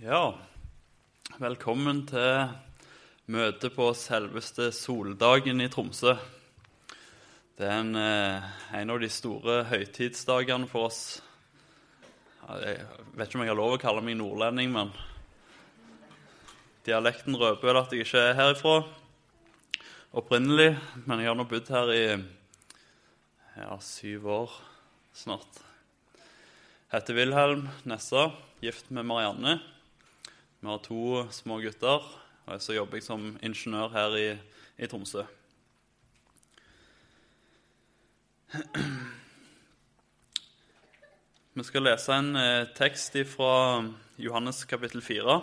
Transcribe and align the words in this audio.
Ja, 0.00 0.32
velkommen 1.36 1.98
til 2.08 2.54
møte 3.28 3.68
på 3.68 3.90
selveste 3.92 4.70
soldagen 4.72 5.58
i 5.60 5.66
Tromsø. 5.68 6.14
Det 7.58 7.66
er 7.68 7.82
en, 7.82 7.90
eh, 7.94 8.46
en 8.80 8.90
av 8.94 9.00
de 9.02 9.10
store 9.12 9.64
høytidsdagene 9.68 10.66
for 10.70 10.86
oss. 10.86 11.20
Jeg 12.48 12.86
vet 13.12 13.28
ikke 13.28 13.36
om 13.36 13.44
jeg 13.44 13.50
har 13.50 13.58
lov 13.60 13.74
å 13.74 13.80
kalle 13.82 14.00
meg 14.00 14.16
nordlending, 14.16 14.72
men 14.72 14.92
dialekten 16.86 17.36
røper 17.36 17.68
vel 17.68 17.76
at 17.82 17.92
jeg 17.92 18.06
ikke 18.06 18.22
er 18.30 18.38
herifra 18.38 18.86
opprinnelig. 20.14 20.78
Men 21.04 21.18
jeg 21.18 21.28
har 21.28 21.36
nå 21.36 21.44
bodd 21.44 21.68
her 21.68 21.92
i 21.92 22.24
ja, 23.54 23.76
syv 23.78 24.24
år 24.24 24.56
snart. 25.12 25.60
Heter 26.90 27.14
Wilhelm 27.14 27.68
Nessa, 27.84 28.32
gift 28.62 28.90
med 28.90 29.04
Marianne. 29.04 29.60
Vi 30.60 30.68
har 30.68 30.76
to 30.84 31.22
små 31.32 31.56
gutter, 31.64 32.04
og 32.44 32.58
så 32.60 32.74
jobber 32.74 32.98
jeg 32.98 33.04
som 33.06 33.22
ingeniør 33.40 33.94
her 33.94 34.16
i, 34.18 34.26
i 34.76 34.88
Tromsø. 34.92 35.22
Vi 41.56 41.64
skal 41.64 41.86
lese 41.88 42.12
en 42.12 42.36
eh, 42.36 42.68
tekst 42.76 43.16
fra 43.32 43.54
Johannes 44.20 44.60
kapittel 44.68 45.00
4. 45.00 45.38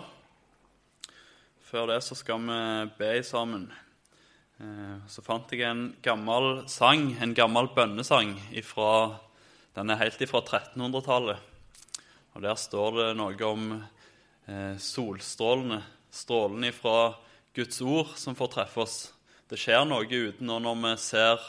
Før 1.66 1.90
det 1.90 1.98
så 2.06 2.14
skal 2.14 2.46
vi 2.46 2.62
be 3.02 3.12
sammen. 3.26 3.66
Eh, 4.62 4.96
så 5.10 5.26
fant 5.26 5.50
jeg 5.50 5.66
en 5.66 5.96
gammel 5.98 6.62
sang, 6.70 7.10
en 7.18 7.34
gammel 7.34 7.74
bønnesang 7.74 8.38
ifra, 8.54 9.18
Den 9.74 9.90
er 9.90 9.98
helt 9.98 10.22
ifra 10.22 10.46
1300-tallet. 10.46 11.38
Og 12.34 12.42
Der 12.42 12.54
står 12.54 12.90
det 13.02 13.16
noe 13.18 13.34
om 13.50 13.72
solstrålene, 14.80 15.82
strålene 16.14 16.72
fra 16.72 17.12
Guds 17.56 17.80
ord, 17.84 18.14
som 18.16 18.36
får 18.38 18.52
treffe 18.54 18.80
oss. 18.84 18.98
Det 19.48 19.58
skjer 19.60 19.84
noe 19.88 20.04
uten 20.04 20.48
nå 20.48 20.58
når 20.62 20.76
vi 20.82 20.92
ser, 21.02 21.42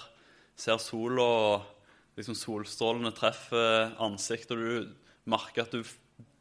ser 0.59 0.79
sola 0.83 1.23
og 1.23 2.19
liksom 2.19 2.35
solstrålene 2.35 3.11
treffer 3.15 3.93
ansiktet, 4.03 4.55
og 4.55 4.59
du 4.59 5.29
merker 5.29 5.63
at 5.63 5.75
du, 5.75 5.83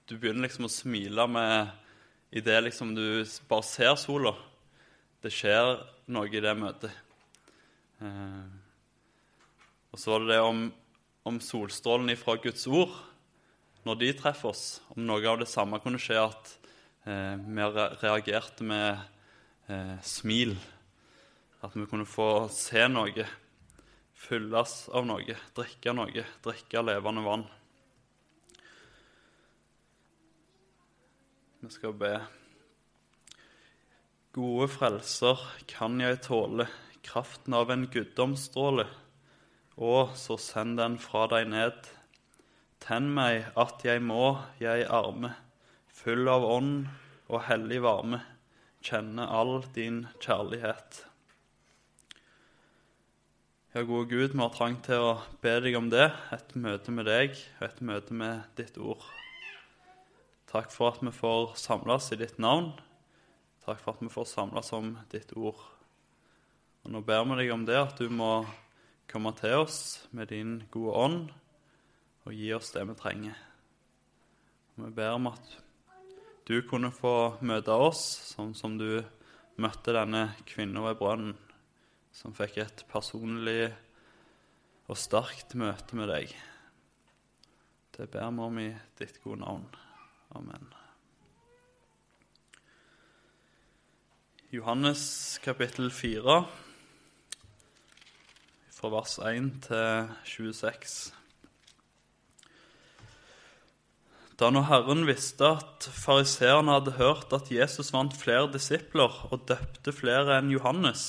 du 0.09 0.17
begynner 0.17 0.49
liksom 0.49 0.67
å 0.67 0.73
smile 0.73 1.27
med 1.31 1.71
idet 2.35 2.61
liksom 2.65 2.95
du 2.97 3.25
bare 3.49 3.67
ser 3.67 3.95
sola. 4.01 4.35
Det 5.23 5.33
skjer 5.35 5.79
noe 6.15 6.31
i 6.31 6.43
det 6.43 6.55
møtet. 6.59 6.95
Eh, 8.03 8.49
og 9.93 10.01
så 10.01 10.15
var 10.15 10.25
det 10.25 10.35
det 10.35 10.43
om, 10.45 10.67
om 11.27 11.41
solstrålene 11.43 12.19
fra 12.21 12.37
Guds 12.43 12.67
ord 12.71 12.95
når 13.87 14.01
de 14.01 14.09
treffer 14.19 14.51
oss, 14.51 14.65
om 14.95 15.05
noe 15.07 15.25
av 15.29 15.39
det 15.41 15.49
samme 15.51 15.81
kunne 15.83 16.01
skje, 16.03 16.19
at 16.23 16.55
eh, 17.07 17.37
vi 17.39 17.69
reagerte 18.03 18.67
med 18.67 18.99
eh, 19.71 19.95
smil. 20.03 20.57
At 21.65 21.77
vi 21.77 21.87
kunne 21.91 22.07
få 22.09 22.49
se 22.55 22.85
noe, 22.91 23.27
fylles 24.19 24.75
av 24.95 25.07
noe, 25.07 25.39
drikke 25.57 25.95
noe, 25.95 26.27
drikke 26.45 26.83
levende 26.85 27.25
vann. 27.27 27.47
Vi 31.59 31.71
skal 31.75 31.95
be. 31.99 32.13
Gode 34.37 34.69
frelser, 34.71 35.41
kan 35.67 35.99
jeg 35.99 36.21
tåle 36.23 36.69
kraften 37.03 37.57
av 37.57 37.71
en 37.73 37.87
guddomsstråle, 37.91 38.85
og 39.79 40.13
så 40.19 40.37
send 40.39 40.79
den 40.79 40.99
fra 41.03 41.25
deg 41.33 41.49
ned. 41.51 41.89
Tenn 42.83 43.11
meg 43.15 43.49
at 43.59 43.83
jeg 43.85 44.03
må, 44.05 44.39
jeg 44.63 44.87
arme, 44.87 45.33
full 45.91 46.29
av 46.31 46.47
ånd 46.47 46.87
og 47.29 47.45
hellig 47.49 47.83
varme, 47.85 48.23
kjenne 48.85 49.27
all 49.27 49.59
din 49.75 50.05
kjærlighet. 50.23 51.03
Ja, 53.75 53.83
gode 53.83 54.09
Gud, 54.09 54.33
vi 54.33 54.41
har 54.41 54.53
trang 54.55 54.79
til 54.87 55.03
å 55.05 55.17
be 55.43 55.57
deg 55.61 55.75
om 55.77 55.91
det, 55.93 56.07
et 56.33 56.55
møte 56.57 56.95
med 56.95 57.05
deg 57.11 57.35
og 57.59 57.67
et 57.67 57.83
møte 57.85 58.15
med 58.17 58.47
ditt 58.57 58.79
ord. 58.81 59.03
Takk 60.49 60.71
for 60.73 60.95
at 60.95 61.03
vi 61.05 61.13
får 61.13 61.59
samles 61.61 62.09
i 62.15 62.21
ditt 62.23 62.39
navn. 62.41 62.71
Takk 63.67 63.83
for 63.83 63.93
at 63.93 64.01
vi 64.01 64.09
får 64.09 64.31
samles 64.31 64.73
om 64.73 64.95
ditt 65.13 65.35
ord. 65.37 65.61
Og 66.87 66.95
Nå 66.95 67.03
ber 67.05 67.27
vi 67.29 67.43
deg 67.43 67.53
om 67.53 67.67
det, 67.69 67.77
at 67.77 68.01
du 68.01 68.09
må 68.09 68.47
komme 69.11 69.35
til 69.37 69.67
oss 69.67 70.07
med 70.17 70.33
din 70.33 70.63
gode 70.73 70.97
ånd 70.97 71.21
og 72.29 72.37
gi 72.37 72.51
oss 72.53 72.75
det 72.75 72.83
vi 72.85 72.95
trenger. 72.99 73.37
Og 74.77 74.83
vi 74.85 74.91
ber 74.99 75.15
om 75.17 75.31
at 75.31 75.55
du 76.49 76.59
kunne 76.69 76.91
få 76.93 77.39
møte 77.41 77.73
oss 77.73 78.03
sånn 78.35 78.53
som 78.57 78.77
du 78.77 79.01
møtte 79.59 79.95
denne 79.97 80.35
kvinnen 80.49 80.85
ved 80.85 80.99
brønnen, 81.01 81.35
som 82.13 82.37
fikk 82.37 82.61
et 82.61 82.85
personlig 82.91 83.71
og 84.89 85.01
sterkt 85.01 85.57
møte 85.57 85.97
med 85.97 86.13
deg. 86.13 86.37
Det 87.97 88.11
ber 88.13 88.29
vi 88.29 88.45
om 88.45 88.61
i 88.61 88.71
ditt 89.01 89.23
gode 89.25 89.41
navn. 89.43 89.65
Amen. 90.37 90.69
Johannes 94.53 95.03
kapittel 95.45 95.89
4, 95.93 96.41
fra 98.79 98.91
vers 98.93 99.19
1 99.21 99.55
til 99.69 100.13
26. 100.25 101.18
Da 104.39 104.53
nå 104.55 104.61
Herren 104.69 105.01
visste 105.09 105.49
at 105.57 105.87
fariseerne 105.91 106.77
hadde 106.77 106.95
hørt 106.95 107.33
at 107.35 107.49
Jesus 107.51 107.89
vant 107.91 108.13
flere 108.15 108.47
disipler 108.53 109.11
og 109.33 109.49
døpte 109.51 109.91
flere 109.91 110.37
enn 110.39 110.53
Johannes, 110.55 111.03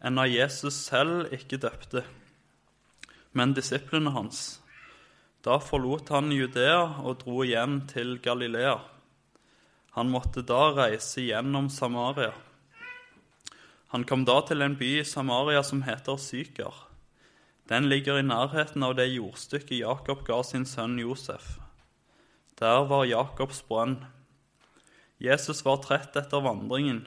enn 0.00 0.16
av 0.16 0.30
Jesus 0.32 0.78
selv 0.86 1.34
ikke 1.36 1.58
døpte, 1.60 2.06
men 3.36 3.52
disiplene 3.52 4.14
hans, 4.14 4.62
da 5.44 5.58
forlot 5.60 6.08
han 6.14 6.32
Judea 6.32 7.02
og 7.04 7.20
dro 7.26 7.44
igjen 7.44 7.82
til 7.92 8.16
Galilea. 8.24 8.78
Han 9.98 10.08
måtte 10.12 10.40
da 10.40 10.70
reise 10.78 11.26
gjennom 11.26 11.68
Samaria. 11.68 12.32
Han 13.92 14.08
kom 14.08 14.24
da 14.24 14.40
til 14.48 14.64
en 14.64 14.78
by 14.80 14.94
i 15.02 15.04
Samaria 15.04 15.60
som 15.64 15.84
heter 15.84 16.16
Syker. 16.16 16.72
Den 17.68 17.92
ligger 17.92 18.16
i 18.16 18.24
nærheten 18.24 18.82
av 18.82 18.96
det 18.96 19.10
jordstykket 19.12 19.82
Jakob 19.84 20.24
ga 20.24 20.40
sin 20.40 20.64
sønn 20.64 20.96
Josef. 21.04 21.58
Der 22.56 22.86
var 22.88 23.04
Jakobs 23.04 23.58
brønn. 23.68 23.98
Jesus 25.20 25.60
var 25.64 25.82
trett 25.84 26.16
etter 26.16 26.40
vandringen 26.40 27.02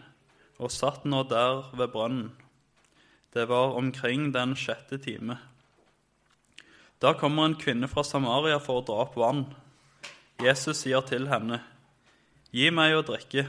og 0.60 0.70
satt 0.70 1.08
nå 1.10 1.24
der 1.32 1.72
ved 1.74 1.90
brønnen. 1.94 2.28
Det 3.34 3.48
var 3.50 3.74
omkring 3.78 4.30
den 4.34 4.54
sjette 4.58 5.00
time. 5.02 5.40
Da 7.02 7.16
kommer 7.18 7.48
en 7.48 7.58
kvinne 7.58 7.90
fra 7.90 8.04
Samaria 8.06 8.60
for 8.62 8.82
å 8.82 8.86
dra 8.86 9.00
opp 9.06 9.18
vann. 9.18 9.48
Jesus 10.42 10.84
sier 10.84 11.02
til 11.02 11.30
henne, 11.32 11.62
'Gi 12.52 12.70
meg 12.70 12.94
å 12.98 13.06
drikke.' 13.06 13.48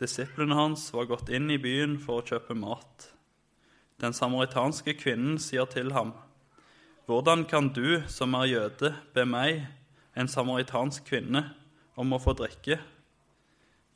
Disiplene 0.00 0.54
hans 0.56 0.88
var 0.94 1.04
gått 1.06 1.28
inn 1.28 1.50
i 1.50 1.60
byen 1.60 1.98
for 2.00 2.20
å 2.20 2.26
kjøpe 2.26 2.56
mat. 2.56 3.12
Den 4.00 4.12
samaritanske 4.12 4.96
kvinnen 4.96 5.38
sier 5.38 5.66
til 5.66 5.92
ham, 5.92 6.14
'Hvordan 7.06 7.44
kan 7.48 7.68
du, 7.68 8.02
som 8.08 8.34
er 8.34 8.46
jøde, 8.46 8.96
be 9.14 9.24
meg, 9.24 9.66
en 10.14 10.28
samaritansk 10.28 11.06
kvinne, 11.08 11.44
om 11.96 12.12
å 12.12 12.20
få 12.22 12.34
drikke?' 12.36 12.80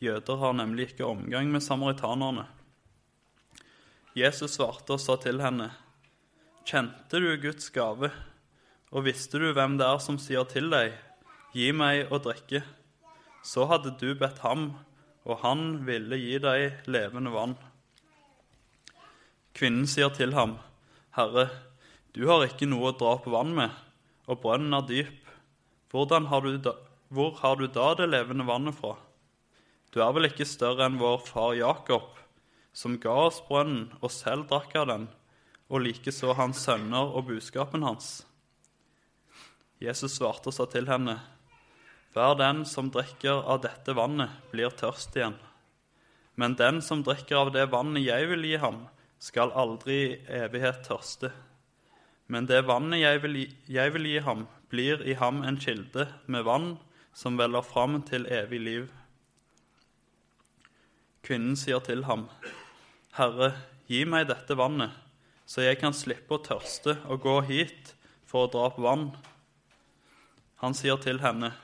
Jøder 0.00 0.37
har 0.37 0.53
nemlig 0.53 0.91
ikke 0.91 1.09
omgang 1.09 1.49
med 1.49 1.65
samaritanerne. 1.65 2.44
Jesus 4.16 4.59
svarte 4.59 4.93
og 4.97 5.00
sa 5.00 5.16
til 5.16 5.41
henne, 5.41 5.71
'Kjente 6.65 7.21
du 7.21 7.37
Guds 7.41 7.71
gave, 7.71 8.10
og 8.93 9.04
visste 9.04 9.38
du 9.38 9.53
hvem 9.53 9.78
det 9.78 9.87
er 9.87 9.99
som 9.99 10.19
sier 10.19 10.44
til 10.44 10.71
deg:" 10.71 10.93
'Gi 11.54 11.72
meg 11.72 12.12
å 12.12 12.21
drikke', 12.21 12.65
så 13.43 13.65
hadde 13.66 13.97
du 14.01 14.15
bedt 14.15 14.39
ham, 14.45 14.77
og 15.24 15.41
han 15.41 15.84
ville 15.86 16.16
gi 16.16 16.39
deg 16.39 16.86
levende 16.86 17.33
vann. 17.33 17.57
Kvinnen 19.57 19.86
sier 19.86 20.10
til 20.13 20.34
ham, 20.34 20.59
'Herre, 21.16 21.48
du 22.13 22.27
har 22.28 22.45
ikke 22.45 22.68
noe 22.68 22.92
å 22.92 22.98
dra 22.98 23.16
på 23.16 23.30
vann 23.30 23.54
med, 23.54 23.71
og 24.28 24.41
brønnen 24.41 24.74
er 24.74 24.86
dyp. 24.89 25.26
Har 25.97 26.47
da, 26.59 26.72
hvor 27.09 27.37
har 27.41 27.57
du 27.57 27.66
da 27.66 27.95
det 27.95 28.10
levende 28.10 28.45
vannet 28.47 28.75
fra?' 28.77 28.97
Du 29.95 30.03
er 30.03 30.13
vel 30.13 30.28
ikke 30.28 30.45
større 30.45 30.84
enn 30.84 30.98
vår 31.01 31.22
far 31.25 31.54
Jakob, 31.57 32.19
som 32.77 32.98
ga 33.01 33.15
oss 33.31 33.39
brønnen 33.48 33.95
og 34.03 34.10
selv 34.13 34.45
drakk 34.51 34.75
av 34.77 34.91
den, 34.91 35.07
og 35.72 35.81
likeså 35.81 36.34
hans 36.37 36.60
sønner 36.66 37.15
og 37.16 37.31
buskapen 37.31 37.83
hans. 37.87 38.27
Jesus 39.81 40.19
svarte 40.19 40.51
og 40.51 40.57
sa 40.57 40.66
til 40.69 40.89
henne, 40.91 41.16
Hver 42.13 42.37
den 42.37 42.65
som 42.65 42.91
drikker 42.92 43.45
av 43.45 43.63
dette 43.65 43.92
vannet, 43.97 44.31
blir 44.53 44.69
tørst 44.72 45.16
igjen. 45.16 45.37
Men 46.37 46.54
den 46.57 46.83
som 46.83 47.03
drikker 47.04 47.37
av 47.37 47.51
det 47.53 47.66
vannet 47.72 48.04
jeg 48.04 48.28
vil 48.28 48.45
gi 48.45 48.57
ham, 48.60 48.87
skal 49.19 49.53
aldri 49.57 49.97
i 49.97 50.16
evighet 50.42 50.84
tørste. 50.84 51.33
Men 52.28 52.49
det 52.49 52.66
vannet 52.69 53.01
jeg 53.01 53.21
vil, 53.22 53.37
gi, 53.41 53.49
jeg 53.69 53.92
vil 53.95 54.09
gi 54.09 54.21
ham, 54.25 54.47
blir 54.71 55.03
i 55.07 55.15
ham 55.15 55.42
en 55.47 55.59
kilde 55.60 56.09
med 56.27 56.45
vann 56.45 56.77
som 57.16 57.39
veller 57.39 57.65
fram 57.65 58.01
til 58.03 58.27
evig 58.27 58.60
liv. 58.60 58.86
Kvinnen 61.27 61.57
sier 61.59 61.80
til 61.83 62.04
ham, 62.07 62.28
Herre, 63.16 63.54
gi 63.89 64.04
meg 64.07 64.28
dette 64.28 64.54
vannet, 64.59 64.92
så 65.47 65.65
jeg 65.65 65.78
kan 65.80 65.95
slippe 65.95 66.36
å 66.36 66.42
tørste 66.42 66.98
og 67.07 67.22
gå 67.24 67.39
hit 67.48 67.95
for 68.27 68.47
å 68.47 68.51
dra 68.53 68.68
på 68.74 68.84
vann. 68.84 69.09
Han 70.63 70.77
sier 70.77 71.01
til 71.03 71.22
henne, 71.22 71.54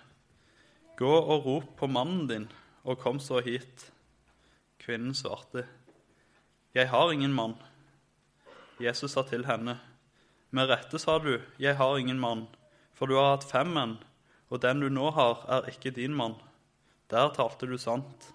Gå 0.98 1.10
og 1.10 1.46
rop 1.46 1.70
på 1.80 1.88
mannen 1.90 2.26
din, 2.28 2.44
og 2.84 3.00
kom 3.00 3.18
så 3.20 3.40
hit. 3.42 3.88
Kvinnen 4.78 5.14
svarte, 5.14 5.66
Jeg 6.74 6.88
har 6.88 7.12
ingen 7.12 7.32
mann. 7.32 7.56
Jesus 8.78 9.12
sa 9.12 9.22
til 9.22 9.46
henne, 9.46 9.78
Med 10.50 10.68
rette 10.68 10.98
sa 10.98 11.18
du, 11.18 11.40
Jeg 11.58 11.76
har 11.76 11.98
ingen 11.98 12.20
mann, 12.20 12.46
for 12.96 13.10
du 13.10 13.16
har 13.18 13.34
hatt 13.34 13.48
fem 13.48 13.72
menn, 13.74 13.96
og 14.52 14.60
den 14.62 14.82
du 14.84 14.88
nå 14.92 15.10
har, 15.16 15.44
er 15.48 15.68
ikke 15.72 15.94
din 15.96 16.14
mann. 16.16 16.36
Der 17.12 17.32
talte 17.36 17.68
du 17.68 17.76
sant. 17.80 18.30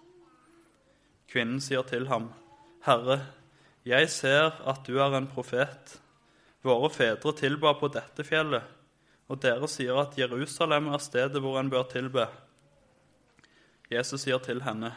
Kvinnen 1.31 1.61
sier 1.61 1.85
til 1.87 2.07
ham, 2.11 2.31
Herre, 2.85 3.19
jeg 3.87 4.09
ser 4.11 4.57
at 4.67 4.83
du 4.87 4.97
er 5.03 5.15
en 5.17 5.29
profet. 5.31 5.97
Våre 6.65 6.89
fedre 6.91 7.33
tilba 7.37 7.73
på 7.79 7.89
dette 7.93 8.25
fjellet, 8.27 8.63
og 9.27 9.41
dere 9.43 9.69
sier 9.71 9.97
at 10.01 10.17
Jerusalem 10.19 10.89
er 10.93 11.03
stedet 11.03 11.41
hvor 11.43 11.59
en 11.59 11.71
bør 11.71 11.87
tilbe. 11.91 12.27
Jesus 13.91 14.25
sier 14.25 14.41
til 14.43 14.63
henne, 14.65 14.93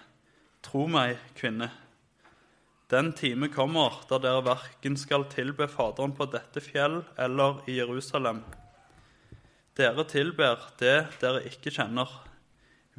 Tro 0.67 0.85
meg, 0.91 1.17
kvinne. 1.39 1.71
Den 2.91 3.13
time 3.17 3.49
kommer 3.49 4.01
da 4.11 4.19
dere 4.21 4.43
verken 4.45 4.97
skal 4.99 5.29
tilbe 5.31 5.71
Faderen 5.71 6.13
på 6.19 6.27
dette 6.29 6.61
fjell 6.61 6.99
eller 7.17 7.63
i 7.71 7.79
Jerusalem. 7.79 8.43
Dere 9.81 10.03
tilber 10.05 10.59
det 10.77 10.97
dere 11.23 11.39
ikke 11.49 11.71
kjenner. 11.73 12.11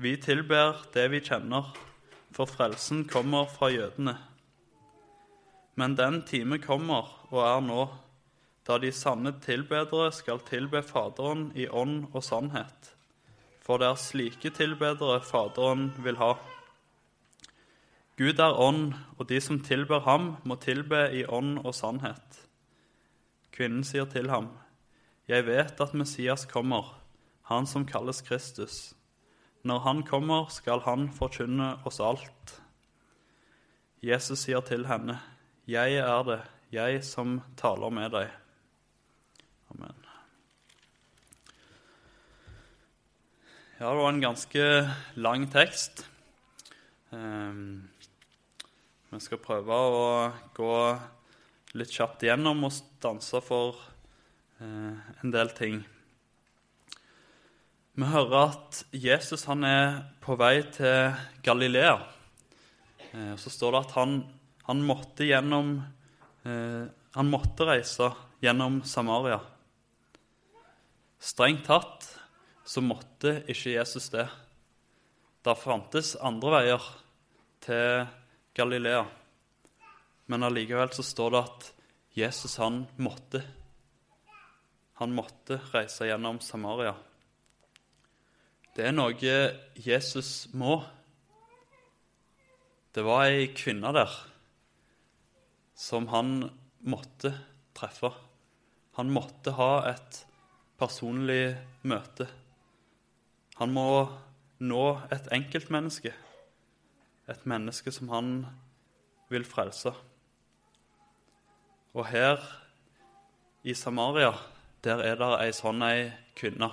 Vi 0.01 0.15
tilber 0.17 0.79
det 0.95 1.03
vi 1.13 1.19
kjenner, 1.21 1.67
for 2.33 2.49
frelsen 2.49 3.03
kommer 3.05 3.45
fra 3.51 3.67
jødene. 3.69 4.15
Men 5.77 5.93
den 5.99 6.23
time 6.25 6.57
kommer, 6.63 7.11
og 7.29 7.43
er 7.45 7.61
nå, 7.67 7.83
da 8.65 8.79
de 8.81 8.89
sanne 8.97 9.35
tilbedere 9.43 10.07
skal 10.15 10.41
tilbe 10.47 10.81
Faderen 10.81 11.51
i 11.53 11.67
ånd 11.69 12.07
og 12.15 12.25
sannhet. 12.25 12.89
For 13.61 13.77
det 13.77 13.91
er 13.91 14.01
slike 14.01 14.53
tilbedere 14.57 15.19
Faderen 15.21 15.91
vil 16.01 16.17
ha. 16.17 16.31
Gud 18.17 18.41
er 18.41 18.57
ånd, 18.57 18.95
og 19.19 19.29
de 19.29 19.37
som 19.37 19.61
tilber 19.61 20.01
ham, 20.09 20.33
må 20.49 20.57
tilbe 20.57 21.11
i 21.13 21.27
ånd 21.29 21.59
og 21.61 21.77
sannhet. 21.77 22.41
Kvinnen 23.53 23.85
sier 23.85 24.09
til 24.09 24.33
ham, 24.33 24.49
Jeg 25.29 25.45
vet 25.45 25.81
at 25.81 25.93
Messias 25.93 26.47
kommer, 26.49 26.95
han 27.45 27.67
som 27.69 27.85
kalles 27.85 28.23
Kristus. 28.25 28.93
Når 29.61 29.79
han 29.85 30.01
kommer, 30.07 30.49
skal 30.49 30.81
han 30.87 31.09
forkynne 31.13 31.75
oss 31.85 31.99
alt. 32.01 32.55
Jesus 34.01 34.47
sier 34.47 34.63
til 34.65 34.87
henne, 34.89 35.19
Jeg 35.67 36.01
er 36.01 36.23
det, 36.25 36.39
jeg 36.71 37.03
som 37.05 37.41
taler 37.55 37.93
med 37.93 38.09
deg. 38.15 38.31
Amen. 39.69 39.99
Ja, 43.79 43.91
det 43.91 44.01
var 44.01 44.09
en 44.09 44.21
ganske 44.21 44.65
lang 45.15 45.45
tekst. 45.53 46.07
Um, 47.11 47.89
vi 49.11 49.19
skal 49.21 49.41
prøve 49.43 49.77
å 49.77 50.03
gå 50.57 50.75
litt 51.77 51.93
kjapt 51.93 52.25
gjennom 52.25 52.65
og 52.65 52.73
stanse 52.73 53.41
for 53.45 53.90
en 54.61 55.33
del 55.33 55.49
ting. 55.57 55.81
Vi 57.91 58.07
hører 58.07 58.53
at 58.53 58.77
Jesus 58.95 59.43
han 59.49 59.65
er 59.67 59.97
på 60.23 60.37
vei 60.39 60.61
til 60.71 61.11
Galilea. 61.43 61.97
Eh, 63.11 63.33
så 63.35 63.51
står 63.51 63.75
det 63.75 63.81
at 63.81 63.95
han, 63.97 64.13
han 64.69 64.83
måtte 64.87 65.27
gjennom 65.27 65.75
eh, 66.47 66.85
Han 67.11 67.27
måtte 67.27 67.67
reise 67.67 68.07
gjennom 68.39 68.79
Samaria. 68.87 69.41
Strengt 71.19 71.65
tatt 71.67 72.07
så 72.63 72.79
måtte 72.79 73.41
ikke 73.51 73.73
Jesus 73.73 74.07
det. 74.13 74.29
Det 75.43 75.57
fantes 75.59 76.13
andre 76.15 76.53
veier 76.55 76.87
til 77.65 78.05
Galilea. 78.55 79.03
Men 80.31 80.47
allikevel 80.47 80.95
så 80.95 81.03
står 81.03 81.35
det 81.35 81.43
at 81.43 81.71
Jesus 82.15 82.55
han 82.63 82.85
måtte. 82.95 83.43
Han 84.99 85.15
måtte 85.15 85.59
reise 85.71 86.09
gjennom 86.09 86.41
Samaria. 86.43 86.95
Det 88.75 88.87
er 88.87 88.95
noe 88.95 89.37
Jesus 89.75 90.49
må. 90.55 90.79
Det 92.91 93.03
var 93.07 93.29
ei 93.29 93.47
kvinne 93.55 93.91
der 93.95 94.11
som 95.81 96.07
han 96.11 96.35
måtte 96.85 97.33
treffe. 97.75 98.11
Han 98.99 99.11
måtte 99.13 99.55
ha 99.57 99.71
et 99.89 100.21
personlig 100.79 101.55
møte. 101.87 102.27
Han 103.57 103.73
må 103.73 103.87
nå 104.61 104.85
et 105.13 105.29
enkeltmenneske, 105.33 106.13
et 107.31 107.45
menneske 107.49 107.93
som 107.93 108.11
han 108.13 108.33
vil 109.31 109.45
frelse. 109.47 109.93
Og 111.97 112.05
her 112.11 112.41
i 113.63 113.73
Samaria, 113.77 114.31
der 114.85 115.03
er 115.05 115.19
det 115.19 115.33
ei 115.41 115.51
sånn 115.53 115.83
ei 115.85 116.07
kvinne. 116.37 116.71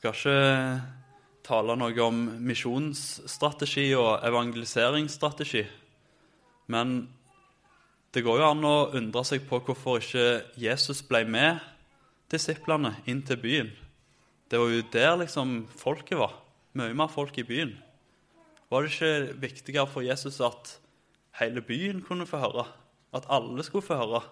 skal 0.00 0.14
ikke 0.14 0.34
tale 1.44 1.74
noe 1.76 2.04
om 2.06 2.20
misjonsstrategi 2.46 3.90
og 3.98 4.22
evangeliseringsstrategi. 4.24 5.64
Men 6.72 7.02
det 8.14 8.22
går 8.24 8.40
jo 8.40 8.46
an 8.46 8.64
å 8.64 8.76
undre 8.96 9.24
seg 9.26 9.44
på 9.48 9.60
hvorfor 9.66 10.00
ikke 10.00 10.24
Jesus 10.62 11.02
ble 11.06 11.24
med 11.28 11.60
disiplene 12.32 12.94
inn 13.10 13.20
til 13.26 13.40
byen. 13.42 13.70
Det 14.50 14.58
var 14.58 14.72
jo 14.72 14.88
der 14.94 15.18
liksom 15.20 15.66
folket 15.78 16.18
var. 16.18 16.38
Mye 16.78 16.94
mer 16.96 17.10
folk 17.10 17.36
i 17.38 17.46
byen. 17.46 17.74
Var 18.70 18.86
det 18.86 18.94
ikke 18.94 19.40
viktigere 19.42 19.90
for 19.90 20.06
Jesus 20.06 20.38
at 20.40 20.76
hele 21.42 21.62
byen 21.66 22.00
kunne 22.06 22.28
få 22.30 22.40
høre? 22.40 22.68
At 23.16 23.26
alle 23.28 23.64
skulle 23.66 23.86
få 23.86 23.98
høre? 23.98 24.22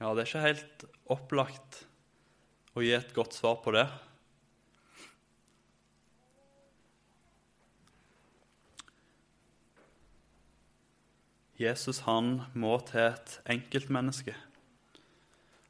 Ja, 0.00 0.12
det 0.14 0.22
er 0.22 0.28
ikke 0.28 0.46
helt 0.46 0.84
opplagt 1.10 1.84
å 2.74 2.82
gi 2.82 2.94
et 2.96 3.12
godt 3.14 3.34
svar 3.36 3.60
på 3.62 3.74
det. 3.74 3.86
Jesus 11.62 12.02
han 12.08 12.40
må 12.58 12.78
til 12.88 13.12
et 13.12 13.36
enkeltmenneske. 13.54 14.34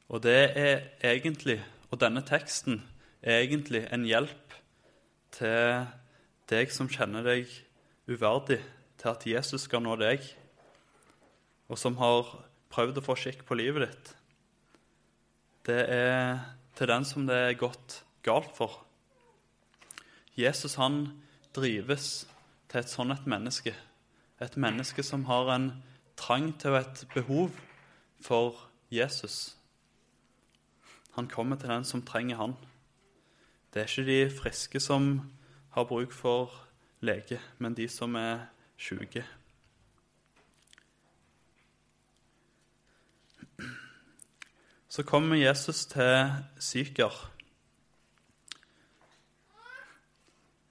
Og 0.09 0.23
det 0.25 0.39
er 0.57 0.87
egentlig, 1.05 1.59
og 1.91 2.01
denne 2.01 2.23
teksten 2.25 2.81
er 3.21 3.43
egentlig 3.43 3.85
en 3.93 4.05
hjelp 4.07 4.55
til 5.33 5.85
deg 6.49 6.73
som 6.73 6.89
kjenner 6.91 7.25
deg 7.25 7.51
uverdig, 8.09 8.59
til 8.97 9.11
at 9.13 9.27
Jesus 9.27 9.67
skal 9.67 9.83
nå 9.85 9.95
deg, 10.01 10.25
og 11.69 11.79
som 11.79 11.97
har 12.01 12.27
prøvd 12.73 12.99
å 12.99 13.05
få 13.05 13.15
skikk 13.19 13.43
på 13.47 13.57
livet 13.57 13.87
ditt. 13.87 14.13
Det 15.67 15.81
er 15.93 16.41
til 16.75 16.89
den 16.89 17.05
som 17.07 17.27
det 17.29 17.37
er 17.37 17.59
gått 17.59 18.01
galt 18.25 18.51
for. 18.57 18.81
Jesus 20.35 20.75
han 20.81 21.05
drives 21.53 22.25
til 22.71 22.81
et 22.81 22.91
sånn 22.91 23.13
et 23.13 23.27
menneske. 23.29 23.75
Et 24.41 24.55
menneske 24.57 25.05
som 25.05 25.27
har 25.29 25.51
en 25.53 25.69
trang 26.19 26.51
til 26.59 26.75
et 26.79 27.03
behov 27.13 27.53
for 28.23 28.57
Jesus. 28.91 29.55
Han 31.13 31.29
kommer 31.29 31.59
til 31.61 31.69
den 31.69 31.85
som 31.85 32.01
trenger 32.01 32.41
han. 32.41 32.57
Det 33.73 33.83
er 33.83 33.89
ikke 33.89 34.09
de 34.09 34.19
friske 34.33 34.81
som 34.81 35.13
har 35.73 35.85
bruk 35.89 36.13
for 36.13 36.51
lege, 37.01 37.39
men 37.57 37.77
de 37.77 37.87
som 37.89 38.15
er 38.15 38.47
syke. 38.77 39.23
Så 44.93 45.01
kommer 45.01 45.39
Jesus 45.39 45.87
til 45.89 46.35
Syker. 46.61 47.15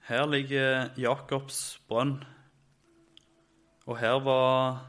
Her 0.07 0.23
ligger 0.31 0.93
Jakobs 0.95 1.81
brønn. 1.91 2.21
Og 3.83 3.99
her 3.99 4.21
var 4.23 4.79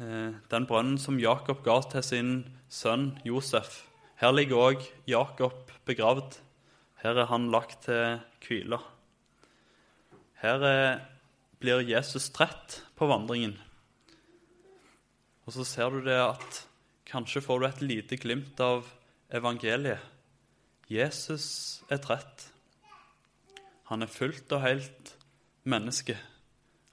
eh, 0.00 0.32
den 0.48 0.70
brønnen 0.70 0.96
som 0.96 1.20
Jakob 1.20 1.60
ga 1.68 1.76
til 1.92 2.08
sin 2.08 2.32
sønn 2.72 3.10
Josef. 3.28 3.82
Her 4.16 4.32
ligger 4.32 4.64
òg 4.70 4.88
Jakob 5.12 5.68
begravd. 5.84 6.40
Her 7.04 7.20
er 7.20 7.32
han 7.36 7.50
lagt 7.52 7.82
til 7.84 8.22
hvile. 8.48 8.80
Her 10.40 10.70
er, 10.72 10.92
blir 11.60 11.84
Jesus 11.84 12.32
trett 12.32 12.80
på 12.96 13.12
vandringen. 13.12 13.58
Og 15.44 15.52
så 15.52 15.68
ser 15.68 15.92
du 15.92 16.00
det 16.08 16.16
at 16.16 16.64
Kanskje 17.14 17.44
får 17.46 17.60
du 17.60 17.64
et 17.68 17.82
lite 17.82 18.16
glimt 18.18 18.58
av 18.58 18.88
evangeliet. 19.30 20.02
Jesus 20.90 21.44
er 21.86 22.00
trett. 22.02 22.48
Han 23.86 24.02
er 24.02 24.10
fullt 24.10 24.50
og 24.56 24.64
helt 24.64 25.12
menneske. 25.62 26.16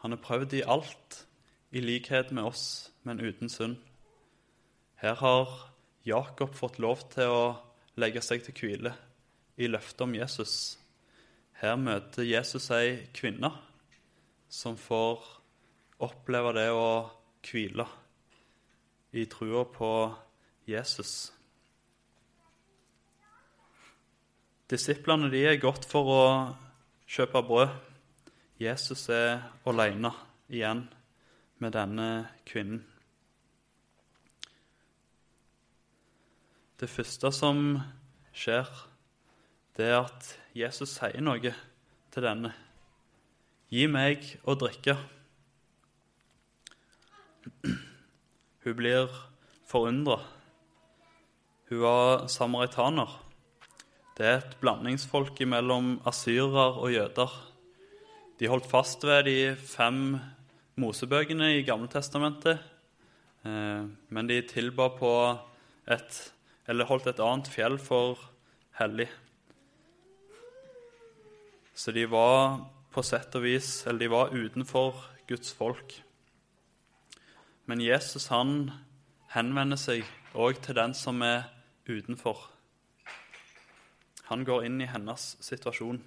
Han 0.06 0.14
er 0.14 0.22
prøvd 0.22 0.54
i 0.60 0.62
alt, 0.62 1.24
i 1.74 1.82
likhet 1.82 2.30
med 2.38 2.52
oss, 2.52 2.92
men 3.02 3.18
uten 3.18 3.50
synd. 3.50 3.80
Her 5.02 5.18
har 5.24 5.56
Jakob 6.06 6.54
fått 6.54 6.78
lov 6.78 7.02
til 7.16 7.34
å 7.34 7.42
legge 7.98 8.22
seg 8.22 8.46
til 8.46 8.60
hvile 8.60 8.94
i 9.58 9.72
løftet 9.74 10.06
om 10.06 10.14
Jesus. 10.20 10.54
Her 11.64 11.82
møter 11.82 12.30
Jesus 12.30 12.70
ei 12.78 13.08
kvinne 13.18 13.50
som 14.54 14.78
får 14.78 15.26
oppleve 15.98 16.54
det 16.62 16.70
å 16.78 17.10
hvile 17.50 17.90
i 19.12 19.26
trua 19.26 19.66
på 19.68 19.92
Jesus. 20.68 21.32
Disiplene 24.72 25.28
de 25.32 25.42
er 25.50 25.60
gått 25.60 25.84
for 25.90 26.12
å 26.12 26.24
kjøpe 27.12 27.42
brød. 27.44 27.74
Jesus 28.62 29.08
er 29.12 29.42
alene 29.68 30.14
igjen 30.52 30.86
med 31.60 31.76
denne 31.76 32.08
kvinnen. 32.48 32.86
Det 36.80 36.90
første 36.90 37.30
som 37.36 37.76
skjer, 38.34 38.70
det 39.78 39.92
er 39.92 40.00
at 40.00 40.32
Jesus 40.58 40.96
sier 40.96 41.22
noe 41.22 41.52
til 42.12 42.26
denne. 42.26 42.56
Gi 43.70 43.86
meg 43.92 44.26
å 44.48 44.56
drikke. 44.58 44.96
Hun 48.62 48.76
blir 48.78 49.10
forundra. 49.66 50.20
Hun 51.70 51.80
var 51.82 52.28
samaritaner. 52.30 53.10
Det 54.14 54.28
er 54.28 54.36
et 54.38 54.52
blandingsfolk 54.62 55.40
mellom 55.50 55.96
asyrer 56.06 56.78
og 56.78 56.92
jøder. 56.94 57.32
De 58.38 58.50
holdt 58.52 58.68
fast 58.70 59.02
ved 59.08 59.24
de 59.26 59.56
fem 59.56 60.20
mosebøkene 60.78 61.56
i 61.56 61.64
Gammeltestamentet, 61.66 62.62
eh, 63.46 63.82
men 64.14 64.30
de 64.30 64.42
tilba 64.46 64.92
på 65.00 65.16
et 65.88 66.22
Eller 66.70 66.86
holdt 66.86 67.08
et 67.08 67.20
annet 67.20 67.48
fjell 67.50 67.80
for 67.82 68.20
hellig. 68.78 69.10
Så 71.74 71.92
de 71.92 72.06
var 72.06 72.62
på 72.94 73.02
sett 73.02 73.36
og 73.36 73.42
vis 73.44 73.88
Eller 73.88 74.00
de 74.00 74.10
var 74.14 74.30
utenfor 74.30 75.02
Guds 75.28 75.52
folk. 75.52 76.04
Men 77.72 77.80
Jesus 77.80 78.26
han 78.28 78.66
henvender 79.32 79.80
seg 79.80 80.02
òg 80.36 80.58
til 80.60 80.76
den 80.76 80.92
som 80.92 81.22
er 81.24 81.46
utenfor. 81.88 82.50
Han 84.28 84.44
går 84.44 84.66
inn 84.68 84.84
i 84.84 84.90
hennes 84.92 85.30
situasjon. 85.40 86.02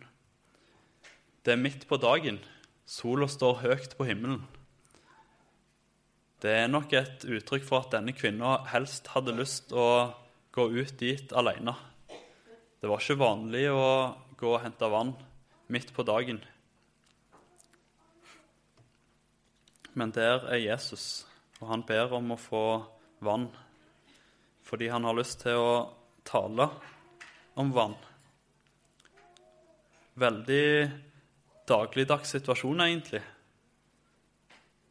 Det 1.40 1.54
er 1.54 1.62
midt 1.62 1.88
på 1.88 1.96
dagen. 1.96 2.42
Sola 2.84 3.30
står 3.32 3.62
høyt 3.62 3.96
på 3.96 4.04
himmelen. 4.04 4.44
Det 6.44 6.52
er 6.52 6.68
nok 6.68 6.92
et 7.00 7.24
uttrykk 7.24 7.64
for 7.64 7.80
at 7.80 7.96
denne 7.96 8.12
kvinna 8.12 8.58
helst 8.68 9.08
hadde 9.16 9.32
lyst 9.40 9.72
å 9.72 9.88
gå 10.52 10.68
ut 10.68 10.96
dit 11.00 11.32
alene. 11.32 11.78
Det 12.76 12.92
var 12.92 13.00
ikke 13.00 13.22
vanlig 13.24 13.70
å 13.72 13.86
gå 14.36 14.52
og 14.52 14.66
hente 14.68 14.92
vann 14.92 15.16
midt 15.72 15.96
på 15.96 16.04
dagen. 16.04 16.44
Men 19.96 20.12
der 20.12 20.44
er 20.44 20.60
Jesus, 20.60 21.24
og 21.64 21.70
han 21.70 21.82
ber 21.88 22.12
om 22.12 22.34
å 22.34 22.40
få 22.40 22.64
vann 23.24 23.48
fordi 24.64 24.90
han 24.92 25.04
har 25.08 25.16
lyst 25.16 25.42
til 25.44 25.60
å 25.60 25.72
tale 26.24 26.66
om 27.60 27.70
vann. 27.72 27.94
Veldig 30.20 30.68
dagligdags 31.68 32.32
situasjon, 32.36 32.80
egentlig. 32.84 33.20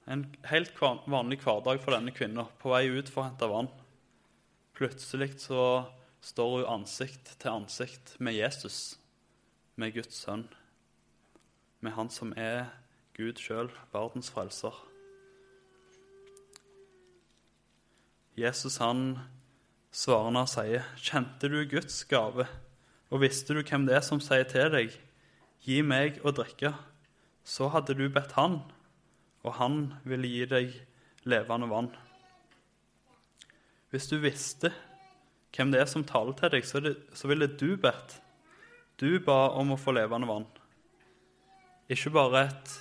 En 0.06 0.26
helt 0.50 0.78
vanlig 0.82 1.40
hverdag 1.42 1.82
for 1.82 1.96
denne 1.96 2.14
kvinna 2.14 2.46
på 2.62 2.74
vei 2.74 2.86
ut 2.90 3.10
for 3.10 3.24
å 3.24 3.28
hente 3.30 3.50
vann. 3.50 3.70
Plutselig 4.78 5.32
så 5.42 5.66
står 6.24 6.56
hun 6.60 6.72
ansikt 6.80 7.36
til 7.38 7.58
ansikt 7.58 8.16
med 8.22 8.38
Jesus, 8.38 8.98
med 9.76 9.94
Guds 9.98 10.22
sønn, 10.26 10.48
med 11.82 11.98
han 11.98 12.14
som 12.14 12.34
er 12.38 12.70
Gud 13.18 13.42
sjøl, 13.42 13.74
verdens 13.94 14.30
frelser. 14.34 14.74
Jesus 18.38 18.80
han 18.82 19.20
svarer 19.94 20.32
når 20.32 20.46
han 20.46 20.54
sier, 20.54 20.86
'Kjente 20.98 21.50
du 21.50 21.60
Guds 21.70 22.04
gave, 22.10 22.48
og 23.10 23.22
visste 23.22 23.54
du 23.54 23.62
hvem 23.62 23.86
det 23.86 23.96
er 23.96 24.02
som 24.02 24.22
sier 24.22 24.44
til 24.50 24.72
deg:" 24.74 24.96
Gi 25.64 25.82
meg 25.82 26.18
å 26.26 26.34
drikke, 26.36 26.74
så 27.44 27.70
hadde 27.72 27.94
du 27.96 28.10
bedt 28.10 28.34
Han, 28.36 28.58
og 29.44 29.54
Han 29.54 29.94
ville 30.04 30.28
gi 30.28 30.46
deg 30.46 30.74
levende 31.24 31.70
vann. 31.70 31.88
Hvis 33.92 34.10
du 34.12 34.18
visste 34.18 34.74
hvem 35.56 35.72
det 35.72 35.80
er 35.80 35.88
som 35.88 36.04
taler 36.04 36.34
til 36.34 36.52
deg, 36.52 36.66
så, 36.66 36.82
så 37.14 37.30
ville 37.30 37.48
du 37.48 37.78
bedt. 37.78 38.18
Du 39.00 39.20
ba 39.24 39.54
om 39.56 39.72
å 39.72 39.80
få 39.80 39.94
levende 39.96 40.28
vann. 40.28 40.48
Ikke 41.88 42.12
bare 42.12 42.48
et 42.50 42.74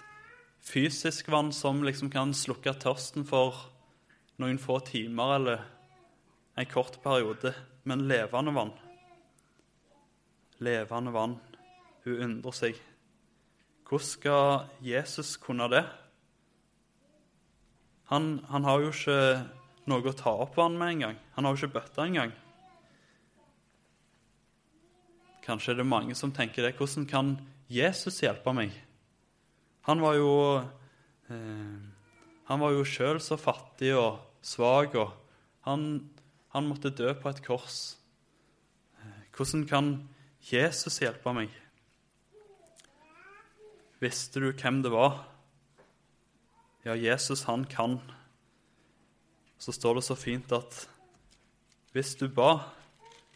fysisk 0.63 1.29
vann 1.31 1.53
som 1.53 1.83
liksom 1.85 2.11
kan 2.11 2.35
slukke 2.35 2.75
tørsten 2.83 3.27
for 3.29 3.69
noen 4.43 4.61
få 4.61 4.81
timer 4.87 5.37
eller 5.39 5.65
en 6.59 6.69
kort 6.69 6.99
periode, 7.03 7.55
men 7.89 8.07
levende 8.09 8.53
vann. 8.55 8.73
Levende 10.63 11.15
vann. 11.15 11.39
Hun 12.05 12.23
undrer 12.27 12.57
seg. 12.57 12.79
Hvordan 13.89 14.09
skal 14.09 14.69
Jesus 14.83 15.37
kunne 15.41 15.69
det? 15.71 15.83
Han, 18.13 18.45
han 18.49 18.65
har 18.65 18.83
jo 18.83 18.93
ikke 18.93 19.19
noe 19.89 20.05
å 20.11 20.17
ta 20.17 20.33
opp 20.45 20.57
vann 20.59 20.79
med 20.79 20.97
engang. 20.97 21.19
Han 21.37 21.47
har 21.47 21.55
jo 21.55 21.63
ikke 21.63 21.79
bøtte 21.79 22.05
engang. 22.05 22.33
Kanskje 25.43 25.75
det 25.75 25.85
er 25.85 25.91
mange 25.91 26.15
som 26.19 26.33
tenker 26.35 26.67
det. 26.67 26.75
Hvordan 26.79 27.07
kan 27.11 27.33
Jesus 27.73 28.21
hjelpe 28.23 28.53
meg? 28.55 28.75
Han 29.89 30.03
var 30.03 30.15
jo 30.15 30.35
eh, 31.33 31.79
Han 32.47 32.61
var 32.61 32.75
jo 32.75 32.85
sjøl 32.87 33.19
så 33.23 33.39
fattig 33.41 33.95
og 33.97 34.21
svak, 34.43 34.95
og 34.99 35.15
han 35.67 36.11
han 36.53 36.69
måtte 36.69 36.93
dø 36.93 37.15
på 37.17 37.31
et 37.33 37.41
kors. 37.45 37.97
Hvordan 39.33 39.65
kan 39.69 39.87
Jesus 40.45 40.99
hjelpe 41.01 41.33
meg? 41.33 41.53
Visste 44.03 44.43
du 44.43 44.51
hvem 44.51 44.83
det 44.85 44.93
var? 44.93 45.23
Ja, 46.85 46.93
Jesus, 46.99 47.47
han 47.49 47.65
kan. 47.65 48.01
Så 49.57 49.73
står 49.73 49.97
det 49.97 50.05
så 50.05 50.19
fint 50.19 50.53
at 50.53 50.77
hvis 51.97 52.13
du 52.21 52.27
ba, 52.29 52.67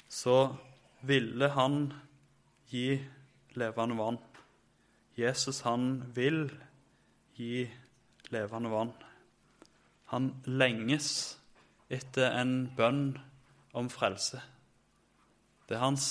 så 0.09 0.53
ville 1.07 1.49
han 1.57 1.95
gi 2.69 2.99
levende 3.57 3.97
vann. 3.97 4.21
Jesus, 5.17 5.63
han 5.65 6.03
vil 6.13 6.51
gi 7.39 7.65
levende 8.35 8.73
vann. 8.73 8.93
Han 10.13 10.31
lenges 10.47 11.09
etter 11.91 12.31
en 12.39 12.69
bønn 12.79 13.17
om 13.75 13.89
frelse. 13.91 14.39
Det 15.67 15.75
er 15.75 15.83
hans 15.83 16.07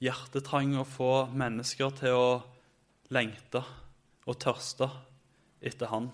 hjertetrang 0.00 0.72
å 0.80 0.86
få 0.88 1.26
mennesker 1.36 1.92
til 2.00 2.16
å 2.16 2.28
lengte 3.12 3.60
og 4.24 4.40
tørste 4.40 4.88
etter 5.64 5.92
Han 5.92 6.08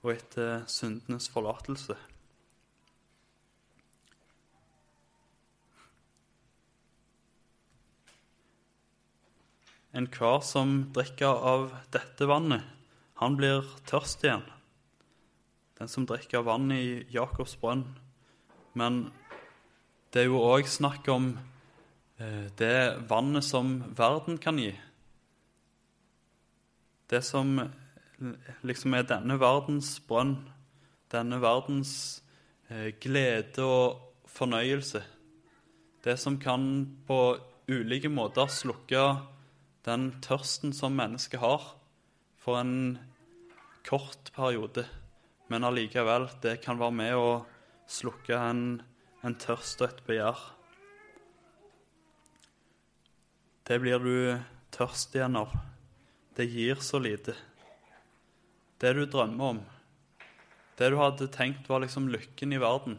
og 0.00 0.12
etter 0.14 0.62
syndenes 0.68 1.28
forlatelse. 1.32 1.96
Enhver 9.96 10.38
som 10.46 10.76
drikker 10.94 11.44
av 11.50 11.72
dette 11.92 12.28
vannet, 12.30 12.62
han 13.20 13.34
blir 13.36 13.66
tørst 13.90 14.22
igjen 14.24 14.46
den 15.80 15.88
som 15.88 16.04
drikker 16.04 16.44
vann 16.44 16.68
i 16.74 17.06
Jakobs 17.08 17.54
brønn. 17.56 17.86
Men 18.76 19.06
det 20.12 20.26
er 20.26 20.28
jo 20.28 20.42
òg 20.44 20.68
snakk 20.68 21.08
om 21.08 21.32
eh, 22.20 22.50
det 22.60 23.00
vannet 23.08 23.46
som 23.46 23.78
verden 23.96 24.36
kan 24.42 24.60
gi. 24.60 24.74
Det 27.08 27.22
som 27.24 27.56
liksom 28.60 28.94
er 28.94 29.08
denne 29.08 29.38
verdens 29.40 29.94
brønn, 30.04 30.36
denne 31.08 31.40
verdens 31.40 31.94
eh, 32.68 32.92
glede 33.00 33.64
og 33.64 34.28
fornøyelse. 34.28 35.00
Det 36.04 36.20
som 36.20 36.36
kan 36.40 36.68
på 37.08 37.20
ulike 37.72 38.12
måter 38.12 38.52
slukke 38.52 39.08
den 39.88 40.10
tørsten 40.20 40.76
som 40.76 40.92
mennesket 40.92 41.40
har, 41.40 41.70
for 42.36 42.60
en 42.60 42.98
kort 43.88 44.28
periode 44.36 44.84
men 45.50 45.66
allikevel, 45.66 46.28
det 46.42 46.60
kan 46.64 46.78
være 46.80 46.94
med 46.94 47.18
å 47.18 47.28
slukke 47.90 48.38
en, 48.38 48.64
en 49.26 49.36
tørst 49.42 49.82
og 49.82 49.90
et 49.90 50.02
begjær. 50.06 50.48
det 53.70 53.76
blir 53.78 54.02
du 54.02 54.14
tørst 54.74 55.14
igjen 55.14 55.36
av. 55.38 55.52
Det 56.34 56.42
gir 56.50 56.80
så 56.82 56.98
lite. 56.98 57.36
Det 58.82 58.90
du 58.96 59.04
drømmer 59.06 59.52
om, 59.54 59.60
det 60.74 60.88
du 60.90 60.96
hadde 60.98 61.28
tenkt 61.30 61.68
var 61.70 61.84
liksom 61.84 62.08
lykken 62.10 62.56
i 62.56 62.58
verden, 62.58 62.96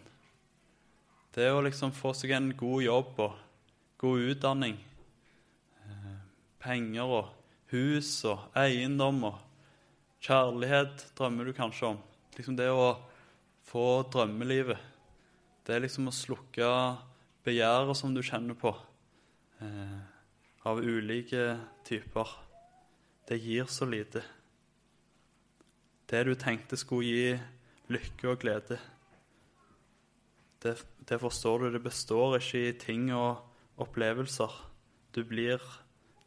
det 1.36 1.50
å 1.52 1.60
liksom 1.66 1.92
få 1.96 2.14
seg 2.16 2.32
en 2.38 2.52
god 2.56 2.86
jobb 2.86 3.20
og 3.26 3.36
god 4.00 4.32
utdanning, 4.32 4.78
eh, 5.84 6.16
penger 6.64 7.16
og 7.20 7.34
hus 7.74 8.14
og 8.30 8.56
eiendom 8.56 9.26
og 9.28 9.42
kjærlighet 10.24 11.08
drømmer 11.20 11.52
du 11.52 11.56
kanskje 11.58 11.92
om. 11.96 12.00
Liksom 12.38 12.56
det 12.56 12.70
å 12.72 12.94
få 13.68 14.04
drømmelivet. 14.12 14.80
Det 15.66 15.76
er 15.76 15.84
liksom 15.84 16.10
å 16.10 16.16
slukke 16.16 16.70
begjæret 17.46 17.98
som 17.98 18.14
du 18.16 18.22
kjenner 18.24 18.58
på, 18.58 18.72
eh, 19.62 20.00
av 20.66 20.80
ulike 20.80 21.60
typer. 21.84 22.28
Det 23.28 23.40
gir 23.40 23.66
så 23.66 23.86
lite. 23.86 24.24
Det 26.08 26.24
du 26.26 26.36
tenkte 26.36 26.78
skulle 26.78 27.06
gi 27.06 27.40
lykke 27.88 28.28
og 28.28 28.40
glede, 28.40 28.80
det, 30.62 30.76
det 31.10 31.20
forstår 31.20 31.60
du, 31.60 31.72
det 31.74 31.84
består 31.84 32.38
ikke 32.38 32.68
i 32.68 32.74
ting 32.78 33.14
og 33.16 33.42
opplevelser. 33.82 34.52
Du 35.16 35.24
blir 35.26 35.62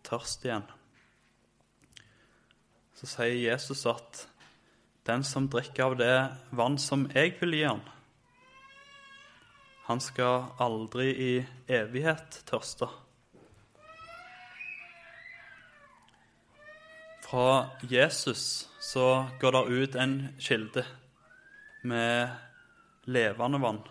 tørst 0.02 0.44
igjen. 0.44 0.66
Så 2.94 3.06
sier 3.10 3.36
Jesus 3.36 3.84
at 3.86 4.24
den 5.04 5.24
som 5.24 5.48
drikker 5.52 5.90
av 5.90 5.96
det 6.00 6.14
vann 6.50 6.78
som 6.80 7.08
jeg 7.12 7.36
vil 7.40 7.58
gi 7.58 7.64
han, 7.68 7.82
han 9.84 10.00
skal 10.00 10.46
aldri 10.64 11.10
i 11.12 11.32
evighet 11.68 12.38
tørste. 12.48 12.88
Fra 17.24 17.68
Jesus 17.90 18.70
så 18.80 19.26
går 19.40 19.52
det 19.52 19.64
ut 19.68 19.98
en 20.00 20.14
kilde 20.40 20.86
med 21.84 22.32
levende 23.04 23.60
vann. 23.60 23.82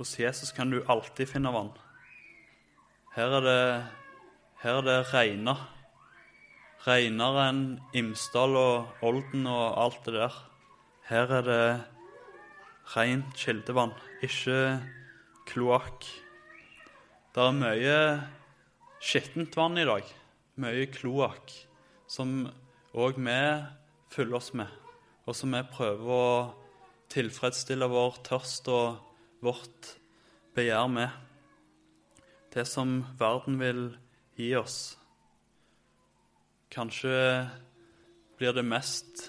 Hos 0.00 0.18
Jesus 0.18 0.50
kan 0.56 0.70
du 0.70 0.80
alltid 0.86 1.28
finne 1.30 1.52
vann. 1.54 1.70
Her 3.14 3.36
er 3.38 3.46
det, 3.46 3.62
her 4.62 4.80
er 4.80 4.86
det 4.86 4.98
regna. 5.12 5.56
Reinere 6.80 7.42
enn 7.50 7.64
Imsdal 7.92 8.54
og 8.56 9.02
Olden 9.04 9.44
og 9.50 9.74
alt 9.82 10.06
det 10.06 10.14
der. 10.14 10.36
Her 11.10 11.32
er 11.36 11.42
det 11.44 11.64
rent 12.94 13.34
kildevann, 13.36 13.92
ikke 14.24 14.78
kloakk. 15.50 16.06
Det 17.34 17.42
er 17.44 17.58
mye 17.58 17.98
skittent 18.96 19.58
vann 19.60 19.76
i 19.76 19.84
dag, 19.84 20.08
mye 20.56 20.86
kloakk, 20.88 21.52
som 22.08 22.48
òg 22.96 23.20
vi 23.20 23.36
fyller 24.14 24.38
oss 24.40 24.54
med, 24.56 24.70
og 25.28 25.36
som 25.36 25.52
vi 25.52 25.60
prøver 25.74 26.14
å 26.16 26.30
tilfredsstille 27.12 27.90
vår 27.92 28.22
tørst 28.24 28.70
og 28.72 29.02
vårt 29.44 29.92
begjær 30.56 30.88
med. 30.88 31.12
Det 32.56 32.64
som 32.64 33.02
verden 33.20 33.60
vil 33.60 33.84
gi 34.40 34.54
oss. 34.56 34.96
Kanskje 36.70 37.48
blir 38.38 38.52
det 38.54 38.62
mest 38.62 39.24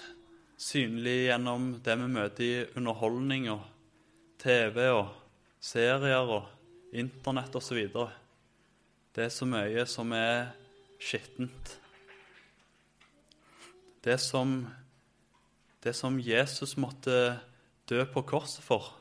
synlig 0.62 1.24
gjennom 1.26 1.72
det 1.82 1.96
vi 1.98 2.06
møter 2.14 2.44
i 2.46 2.66
underholdning 2.78 3.48
og 3.50 3.64
TV 4.38 4.78
og 4.92 5.08
serier 5.58 6.30
og 6.38 6.46
Internett 6.94 7.58
osv. 7.58 7.80
Det 9.16 9.26
er 9.26 9.34
så 9.34 9.48
mye 9.48 9.82
som 9.90 10.14
er 10.14 10.52
skittent. 11.02 11.74
Det 14.06 14.20
som, 14.22 14.54
det 15.82 15.96
som 15.98 16.22
Jesus 16.22 16.76
måtte 16.78 17.40
dø 17.90 18.04
på 18.06 18.22
korset 18.28 18.62
for, 18.62 18.92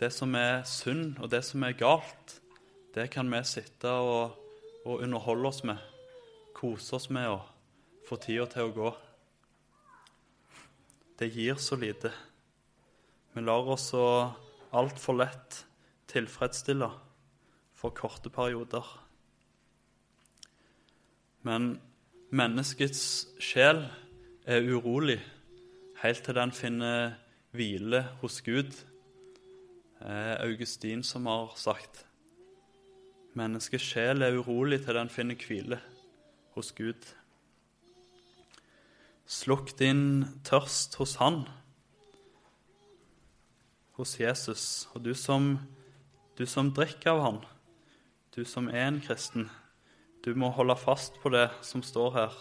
det 0.00 0.14
som 0.16 0.32
er 0.38 0.62
synd 0.64 1.18
og 1.20 1.28
det 1.34 1.44
som 1.44 1.68
er 1.68 1.76
galt, 1.76 2.38
det 2.96 3.10
kan 3.12 3.28
vi 3.28 3.44
sitte 3.44 3.92
og, 3.92 4.38
og 4.86 5.02
underholde 5.04 5.52
oss 5.52 5.64
med, 5.68 5.91
kose 6.62 6.94
oss 6.94 7.08
med 7.10 7.26
å 7.26 7.40
få 8.06 8.20
tida 8.22 8.46
til 8.46 8.68
å 8.68 8.74
gå. 8.76 8.90
Det 11.18 11.26
gir 11.34 11.58
så 11.58 11.74
lite. 11.74 12.12
Vi 13.34 13.42
lar 13.42 13.66
oss 13.74 13.88
så 13.90 14.04
altfor 14.70 15.18
lett 15.18 15.58
tilfredsstille 16.12 16.86
for 17.74 17.94
korte 17.98 18.30
perioder. 18.30 18.86
Men 21.42 21.72
menneskets 22.30 23.02
sjel 23.42 23.82
er 24.46 24.62
urolig 24.62 25.18
helt 26.04 26.22
til 26.22 26.38
den 26.38 26.54
finner 26.54 27.16
hvile 27.58 28.04
hos 28.20 28.38
Gud. 28.46 28.70
Det 29.98 30.14
er 30.14 30.44
Augustin 30.46 31.02
som 31.06 31.26
har 31.26 31.56
sagt. 31.58 32.04
Menneskets 33.34 33.94
sjel 33.96 34.22
er 34.22 34.38
urolig 34.38 34.84
til 34.84 35.00
den 35.00 35.10
finner 35.10 35.42
hvile 35.42 35.80
hos 36.54 36.72
Gud. 36.76 37.08
Slukk 39.28 39.72
din 39.78 40.26
tørst 40.44 40.98
hos 41.00 41.16
Han, 41.22 41.46
hos 43.96 44.18
Jesus. 44.20 44.88
Og 44.92 45.04
du 45.06 45.14
som, 45.16 45.56
du 46.36 46.44
som 46.46 46.72
drikker 46.74 47.14
av 47.14 47.22
Han, 47.24 47.42
du 48.36 48.44
som 48.48 48.68
er 48.68 48.90
en 48.90 49.00
kristen, 49.04 49.48
du 50.22 50.34
må 50.38 50.52
holde 50.54 50.76
fast 50.78 51.16
på 51.22 51.32
det 51.34 51.48
som 51.66 51.82
står 51.82 52.12
her. 52.14 52.36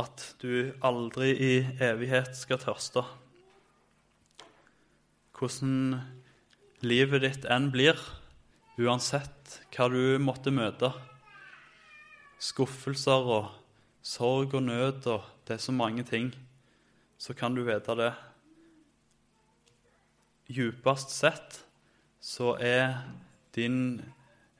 At 0.00 0.22
du 0.40 0.70
aldri 0.86 1.34
i 1.34 1.54
evighet 1.82 2.32
skal 2.38 2.62
tørste. 2.62 3.02
Hvordan 5.36 5.98
livet 6.86 7.24
ditt 7.24 7.46
enn 7.50 7.68
blir, 7.74 7.98
uansett 8.80 9.60
hva 9.74 9.90
du 9.92 10.16
måtte 10.22 10.52
møte. 10.54 10.92
Skuffelser 12.40 13.26
og 13.28 13.50
sorg 14.00 14.54
og 14.56 14.62
nød 14.64 15.06
og 15.12 15.26
det 15.44 15.58
er 15.58 15.60
så 15.60 15.72
mange 15.76 16.04
ting, 16.08 16.30
så 17.18 17.34
kan 17.36 17.54
du 17.54 17.64
vite 17.66 17.96
det. 17.98 18.12
Djupest 20.48 21.12
sett 21.12 21.60
så 22.20 22.54
er 22.56 23.02
din, 23.54 24.00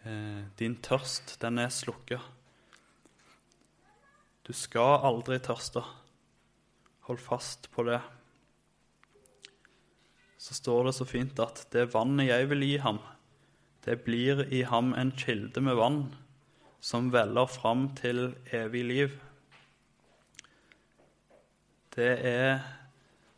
eh, 0.05 0.45
din 0.59 0.77
tørst, 0.77 1.38
den 1.40 1.59
er 1.59 1.69
slukka. 1.69 2.21
Du 4.45 4.53
skal 4.53 5.01
aldri 5.07 5.38
tørste. 5.38 5.83
Hold 7.07 7.19
fast 7.19 7.71
på 7.71 7.85
det. 7.87 8.01
Så 10.38 10.55
står 10.55 10.85
det 10.85 10.95
så 10.95 11.05
fint 11.05 11.38
at 11.38 11.66
det 11.73 11.95
vannet 11.95 12.29
jeg 12.29 12.49
vil 12.51 12.66
gi 12.66 12.77
ham, 12.79 12.99
det 13.85 14.05
blir 14.05 14.43
i 14.53 14.62
ham 14.62 14.93
en 14.95 15.12
kilde 15.12 15.61
med 15.61 15.79
vann 15.79 16.03
som 16.81 17.11
veller 17.12 17.47
fram 17.51 17.90
til 17.99 18.31
evig 18.57 18.85
liv 18.88 19.19
det 22.01 22.12
er 22.27 22.61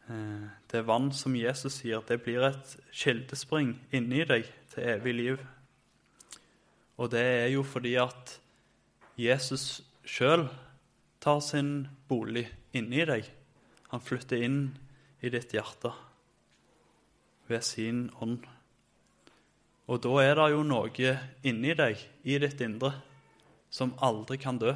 eh, 0.09 0.45
det 0.71 0.85
vann 0.87 1.11
som 1.17 1.37
Jesus 1.37 1.81
sier, 1.81 2.03
det 2.07 2.21
blir 2.25 2.45
et 2.47 2.77
kildespring 2.93 3.75
inni 3.95 4.25
deg 4.29 4.47
til 4.73 4.89
evig 4.95 5.15
liv. 5.17 5.43
Og 7.01 7.11
det 7.13 7.23
er 7.23 7.49
jo 7.55 7.65
fordi 7.67 7.97
at 8.01 8.37
Jesus 9.19 9.83
sjøl 10.05 10.47
tar 11.23 11.41
sin 11.45 11.89
bolig 12.09 12.47
inni 12.77 13.05
deg. 13.09 13.27
Han 13.93 14.05
flytter 14.05 14.45
inn 14.45 14.61
i 15.23 15.31
ditt 15.33 15.53
hjerte 15.55 15.93
ved 17.49 17.65
sin 17.67 18.07
ånd. 18.21 18.45
Og 19.91 20.01
da 20.05 20.13
er 20.23 20.37
det 20.39 20.51
jo 20.53 20.63
noe 20.65 21.17
inni 21.43 21.75
deg, 21.77 21.99
i 22.25 22.39
ditt 22.39 22.61
indre, 22.63 22.95
som 23.73 23.95
aldri 24.05 24.37
kan 24.41 24.61
dø 24.61 24.75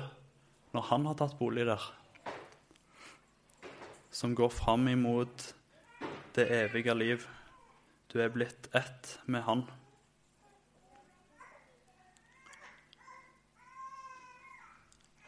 når 0.73 0.91
han 0.91 1.07
har 1.09 1.17
tatt 1.21 1.37
bolig 1.39 1.67
der 1.69 1.83
som 4.17 4.33
går 4.35 4.49
fram 4.49 4.89
imot 4.89 5.55
det 6.37 6.47
evige 6.49 6.95
liv. 6.97 7.27
Du 8.09 8.21
er 8.23 8.33
blitt 8.33 8.69
ett 8.73 9.19
med 9.29 9.43
Han. 9.45 9.65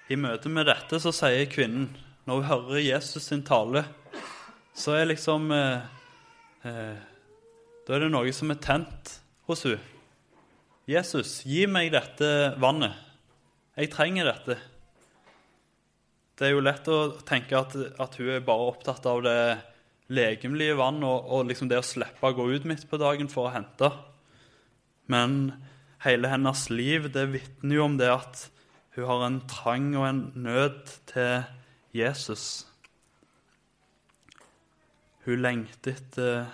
I 0.09 0.17
møte 0.17 0.49
med 0.49 0.71
dette 0.71 1.01
så 1.05 1.13
sier 1.13 1.45
kvinnen, 1.53 1.91
når 2.25 2.41
hun 2.41 2.49
hører 2.49 2.81
Jesus 2.81 3.29
sin 3.29 3.45
tale, 3.45 3.83
så 4.73 4.95
er 4.97 5.11
liksom 5.11 5.51
eh, 5.53 5.85
eh, 6.65 6.97
Da 7.85 7.97
er 7.97 8.07
det 8.07 8.09
noe 8.15 8.33
som 8.33 8.49
er 8.53 8.61
tent 8.65 9.19
hos 9.49 9.67
hun. 9.69 9.77
Jesus, 10.89 11.43
gi 11.45 11.67
meg 11.69 11.93
dette 11.93 12.55
vannet. 12.61 13.08
Jeg 13.79 13.93
trenger 13.93 14.27
dette. 14.27 14.57
Det 16.35 16.49
er 16.49 16.51
jo 16.51 16.63
lett 16.65 16.89
å 16.91 17.13
tenke 17.27 17.55
at, 17.55 17.77
at 17.79 18.17
hun 18.19 18.31
er 18.35 18.43
bare 18.43 18.73
opptatt 18.73 19.05
av 19.07 19.21
det 19.23 19.39
legemlige 20.11 20.75
vann 20.81 20.99
og, 21.07 21.29
og 21.31 21.47
liksom 21.47 21.71
det 21.71 21.79
å 21.79 21.87
slippe 21.87 22.27
å 22.27 22.35
gå 22.35 22.49
ut 22.57 22.67
midt 22.67 22.89
på 22.91 22.99
dagen 22.99 23.31
for 23.31 23.47
å 23.47 23.53
hente. 23.55 23.93
Men 25.07 25.53
hele 26.03 26.33
hennes 26.33 26.65
liv, 26.75 27.07
det 27.15 27.29
vitner 27.31 27.79
jo 27.79 27.87
om 27.87 27.95
det 28.03 28.11
at 28.11 28.49
hun 28.99 29.07
har 29.13 29.25
en 29.29 29.41
trang 29.47 29.93
og 29.95 30.09
en 30.09 30.21
nød 30.35 30.95
til 31.13 31.47
Jesus. 31.95 32.67
Hun 35.23 35.45
lengter 35.47 35.95
etter 35.95 36.49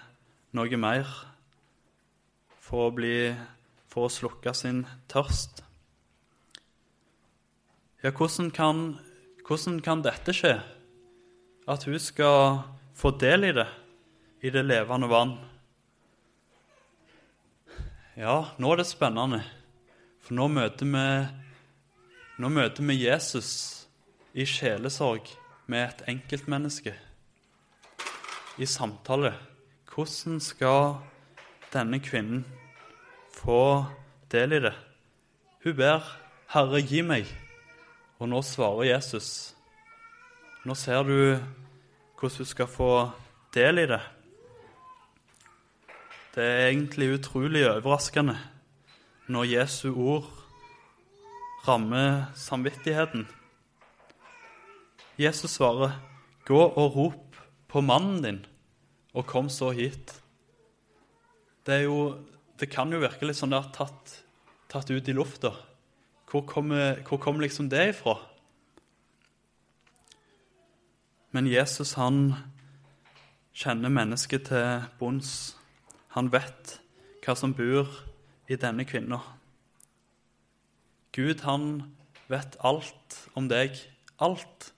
noe 0.52 0.76
mer 0.76 1.08
for 2.60 2.90
å, 2.90 2.94
bli, 3.00 3.32
for 3.88 4.10
å 4.10 4.12
slukke 4.12 4.52
sin 4.52 4.84
tørst. 5.08 5.63
Ja, 8.04 8.10
hvordan 8.12 8.50
kan, 8.50 8.80
hvordan 9.48 9.78
kan 9.80 10.02
dette 10.04 10.32
skje? 10.36 10.58
At 11.64 11.86
hun 11.88 11.96
skal 11.96 12.58
få 12.92 13.14
del 13.16 13.46
i 13.48 13.52
det, 13.56 13.64
i 14.44 14.50
det 14.52 14.60
levende 14.66 15.08
vann? 15.08 15.30
Ja, 18.12 18.34
nå 18.60 18.72
er 18.74 18.82
det 18.82 18.84
spennende, 18.90 19.38
for 20.20 20.36
nå 20.36 20.50
møter 20.52 20.84
vi, 20.84 21.04
nå 22.44 22.50
møter 22.52 22.84
vi 22.84 22.98
Jesus 23.06 23.48
i 24.36 24.44
sjelesorg 24.44 25.30
med 25.64 25.86
et 25.86 26.02
enkeltmenneske. 26.12 26.92
I 28.60 28.68
samtale. 28.68 29.32
Hvordan 29.88 30.42
skal 30.44 30.98
denne 31.72 32.02
kvinnen 32.04 32.44
få 33.32 33.86
del 34.28 34.58
i 34.58 34.60
det? 34.68 34.74
Hun 35.64 35.76
ber 35.80 36.04
'Herre, 36.52 36.84
gi 36.84 37.00
meg', 37.00 37.32
og 38.24 38.30
nå 38.32 38.40
svarer 38.40 38.88
Jesus. 38.88 39.28
Nå 40.64 40.72
ser 40.78 41.04
du 41.04 41.16
hvordan 42.16 42.38
du 42.40 42.48
skal 42.48 42.70
få 42.70 42.90
del 43.52 43.82
i 43.82 43.88
det. 43.90 44.00
Det 46.32 46.44
er 46.44 46.70
egentlig 46.70 47.18
utrolig 47.18 47.66
overraskende 47.68 48.38
når 49.28 49.50
Jesu 49.50 49.90
ord 49.92 50.30
rammer 51.68 52.32
samvittigheten. 52.34 53.28
Jesus 55.20 55.60
svarer, 55.60 56.00
'Gå 56.44 56.60
og 56.60 56.96
rop 56.96 57.36
på 57.68 57.80
mannen 57.80 58.22
din, 58.22 58.46
og 59.14 59.26
kom 59.26 59.48
så 59.48 59.70
hit.' 59.70 60.20
Det, 61.66 61.84
jo, 61.84 62.24
det 62.60 62.68
kan 62.70 62.92
jo 62.92 62.98
virke 63.00 63.24
litt 63.24 63.36
sånn 63.36 63.50
det 63.50 63.58
er 63.58 63.72
tatt, 63.72 64.24
tatt 64.68 64.90
ut 64.90 65.08
i 65.08 65.12
lufta. 65.12 65.54
Hvor 66.34 66.42
kommer 66.42 67.02
kom 67.06 67.40
liksom 67.40 67.68
det 67.70 67.88
ifra? 67.88 68.16
Men 71.30 71.46
Jesus 71.46 71.92
han 71.94 72.32
kjenner 73.54 73.92
mennesket 73.94 74.48
til 74.48 74.82
bunns. 74.98 75.54
Han 76.16 76.32
vet 76.32 76.72
hva 77.22 77.36
som 77.38 77.54
bor 77.54 77.86
i 78.50 78.58
denne 78.58 78.82
kvinna. 78.82 79.20
Gud, 81.14 81.44
han 81.46 81.94
vet 82.26 82.58
alt 82.58 83.20
om 83.38 83.46
deg. 83.46 83.78
Alt 84.18 84.72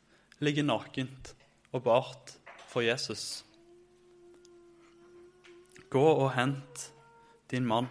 ligger 0.44 0.68
nakent 0.68 1.32
og 1.72 1.86
bart 1.88 2.36
for 2.68 2.84
Jesus. 2.84 3.46
Gå 5.88 6.04
og 6.04 6.34
hent 6.36 6.90
din 7.48 7.64
mann. 7.64 7.88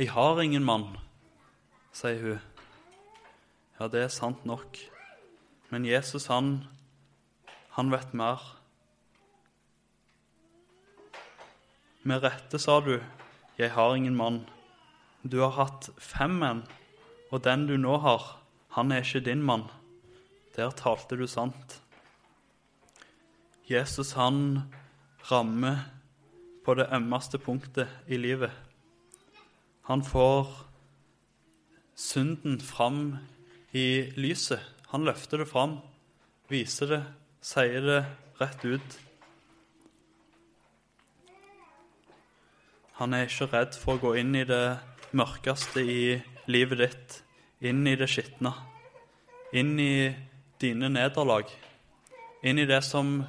Jeg 0.00 0.08
har 0.16 0.40
ingen 0.40 0.64
mann, 0.64 0.96
sier 2.00 2.22
hun. 2.24 2.40
Ja, 3.76 3.88
det 3.92 4.00
er 4.04 4.12
sant 4.12 4.46
nok. 4.48 4.78
Men 5.70 5.84
Jesus, 5.84 6.28
han, 6.32 6.62
han 7.76 7.92
vet 7.92 8.14
mer. 8.16 8.40
Med 12.02 12.24
rette 12.24 12.60
sa 12.60 12.78
du, 12.84 12.96
jeg 13.60 13.72
har 13.74 13.96
ingen 13.96 14.16
mann. 14.16 14.42
Du 15.22 15.42
har 15.42 15.52
hatt 15.58 15.90
fem 16.00 16.38
menn, 16.40 16.62
og 17.28 17.44
den 17.44 17.66
du 17.68 17.76
nå 17.76 17.98
har, 18.00 18.24
han 18.76 18.92
er 18.92 19.04
ikke 19.04 19.26
din 19.26 19.44
mann. 19.44 19.66
Der 20.56 20.72
talte 20.76 21.18
du 21.20 21.26
sant. 21.28 21.76
Jesus, 23.68 24.14
han 24.16 24.72
rammer 25.30 25.84
på 26.64 26.74
det 26.80 26.88
ømmeste 26.96 27.38
punktet 27.38 27.92
i 28.08 28.16
livet. 28.16 28.50
Han 29.86 30.02
får 30.06 30.69
synden 32.00 32.60
fram 32.60 33.18
i 33.76 34.10
lyset. 34.16 34.60
Han 34.90 35.04
løfter 35.04 35.42
det 35.42 35.50
fram, 35.50 35.78
viser 36.50 36.94
det, 36.94 37.00
sier 37.44 37.84
det 37.84 38.00
rett 38.40 38.64
ut. 38.64 38.96
Han 43.00 43.14
er 43.16 43.28
ikke 43.28 43.50
redd 43.52 43.76
for 43.80 43.96
å 43.96 44.02
gå 44.02 44.14
inn 44.20 44.34
i 44.36 44.46
det 44.48 44.80
mørkeste 45.16 45.84
i 45.84 46.02
livet 46.50 46.82
ditt, 46.82 47.20
inn 47.68 47.84
i 47.86 47.96
det 47.96 48.08
skitne, 48.10 48.52
inn 49.56 49.76
i 49.80 50.10
dine 50.60 50.90
nederlag, 50.92 51.48
inn 52.44 52.60
i 52.60 52.68
det 52.68 52.82
som, 52.84 53.20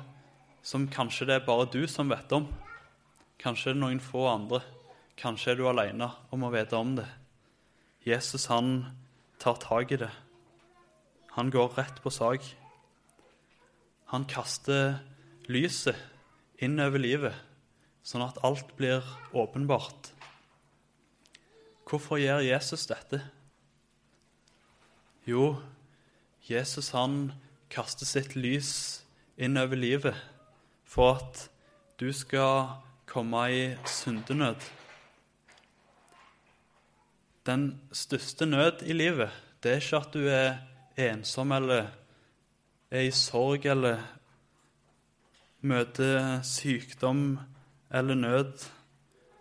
som 0.64 0.90
kanskje 0.92 1.28
det 1.30 1.40
er 1.40 1.48
bare 1.48 1.70
du 1.72 1.84
som 1.92 2.12
vet 2.12 2.36
om. 2.36 2.48
Kanskje 3.42 3.72
det 3.72 3.78
er 3.78 3.84
noen 3.84 4.04
få 4.04 4.28
andre. 4.32 4.62
Kanskje 5.20 5.54
er 5.54 5.60
du 5.60 5.68
alene 5.70 6.08
om 6.34 6.44
å 6.48 6.52
vite 6.54 6.80
om 6.80 6.96
det. 7.00 7.08
Jesus 8.06 8.48
han 8.50 8.86
tar 9.40 9.60
tak 9.62 9.92
i 9.92 10.00
det. 10.02 10.12
Han 11.38 11.52
går 11.52 11.78
rett 11.78 12.02
på 12.04 12.10
sak. 12.10 12.42
Han 14.12 14.26
kaster 14.26 15.00
lyset 15.48 15.96
inn 16.62 16.80
over 16.82 17.02
livet 17.02 17.38
sånn 18.04 18.26
at 18.26 18.40
alt 18.46 18.74
blir 18.78 19.06
åpenbart. 19.38 20.12
Hvorfor 21.86 22.18
gjør 22.22 22.42
Jesus 22.46 22.88
dette? 22.90 23.22
Jo, 25.28 25.62
Jesus 26.50 26.92
han 26.96 27.34
kaster 27.72 28.10
sitt 28.10 28.36
lys 28.36 28.74
inn 29.38 29.60
over 29.62 29.78
livet 29.78 30.18
for 30.84 31.20
at 31.22 31.46
du 32.02 32.10
skal 32.16 32.80
komme 33.06 33.46
i 33.54 33.66
syndenød. 33.86 34.81
Den 37.47 37.80
største 37.91 38.45
nød 38.45 38.84
i 38.86 38.93
livet, 38.93 39.32
det 39.63 39.71
er 39.71 39.80
ikke 39.82 39.97
at 39.97 40.13
du 40.13 40.25
er 40.30 40.60
ensom 41.10 41.51
eller 41.56 41.88
er 42.91 43.08
i 43.08 43.13
sorg 43.15 43.65
eller 43.65 44.04
møter 45.65 46.43
sykdom 46.45 47.39
eller 47.89 48.19
nød. 48.19 48.67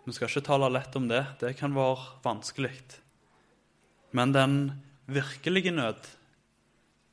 Vi 0.06 0.16
skal 0.16 0.32
ikke 0.32 0.46
tale 0.48 0.72
lett 0.72 0.96
om 0.96 1.10
det. 1.10 1.20
Det 1.42 1.52
kan 1.58 1.76
være 1.76 2.22
vanskelig. 2.24 2.72
Men 4.16 4.32
den 4.32 4.56
virkelige 5.06 5.70
nød, 5.76 6.00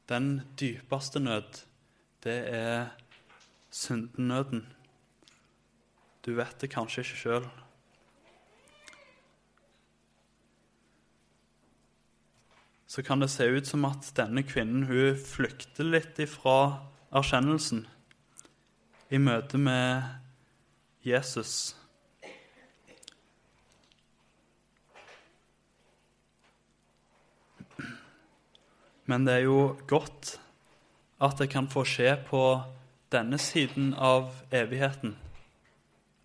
den 0.07 0.41
dypeste 0.59 1.19
nød, 1.19 1.63
det 2.23 2.39
er 2.47 2.87
syndenøden. 3.71 4.63
Du 6.25 6.33
vet 6.39 6.61
det 6.61 6.71
kanskje 6.71 7.03
ikke 7.03 7.23
sjøl. 7.25 7.49
Så 12.87 13.03
kan 13.03 13.19
det 13.19 13.27
se 13.27 13.43
ut 13.43 13.67
som 13.67 13.85
at 13.85 14.07
denne 14.15 14.45
kvinnen 14.47 14.87
hun 14.87 15.17
flykter 15.19 15.89
litt 15.91 16.19
ifra 16.23 16.79
erkjennelsen 17.11 17.83
i 19.11 19.19
møte 19.19 19.59
med 19.59 20.07
Jesus. 21.03 21.75
Men 29.07 29.23
det 29.27 29.37
er 29.37 29.45
jo 29.47 29.61
godt 29.87 30.33
at 31.23 31.39
det 31.39 31.47
kan 31.51 31.69
få 31.71 31.85
skje 31.87 32.17
på 32.27 32.41
denne 33.11 33.39
siden 33.39 33.93
av 33.95 34.33
evigheten. 34.51 35.15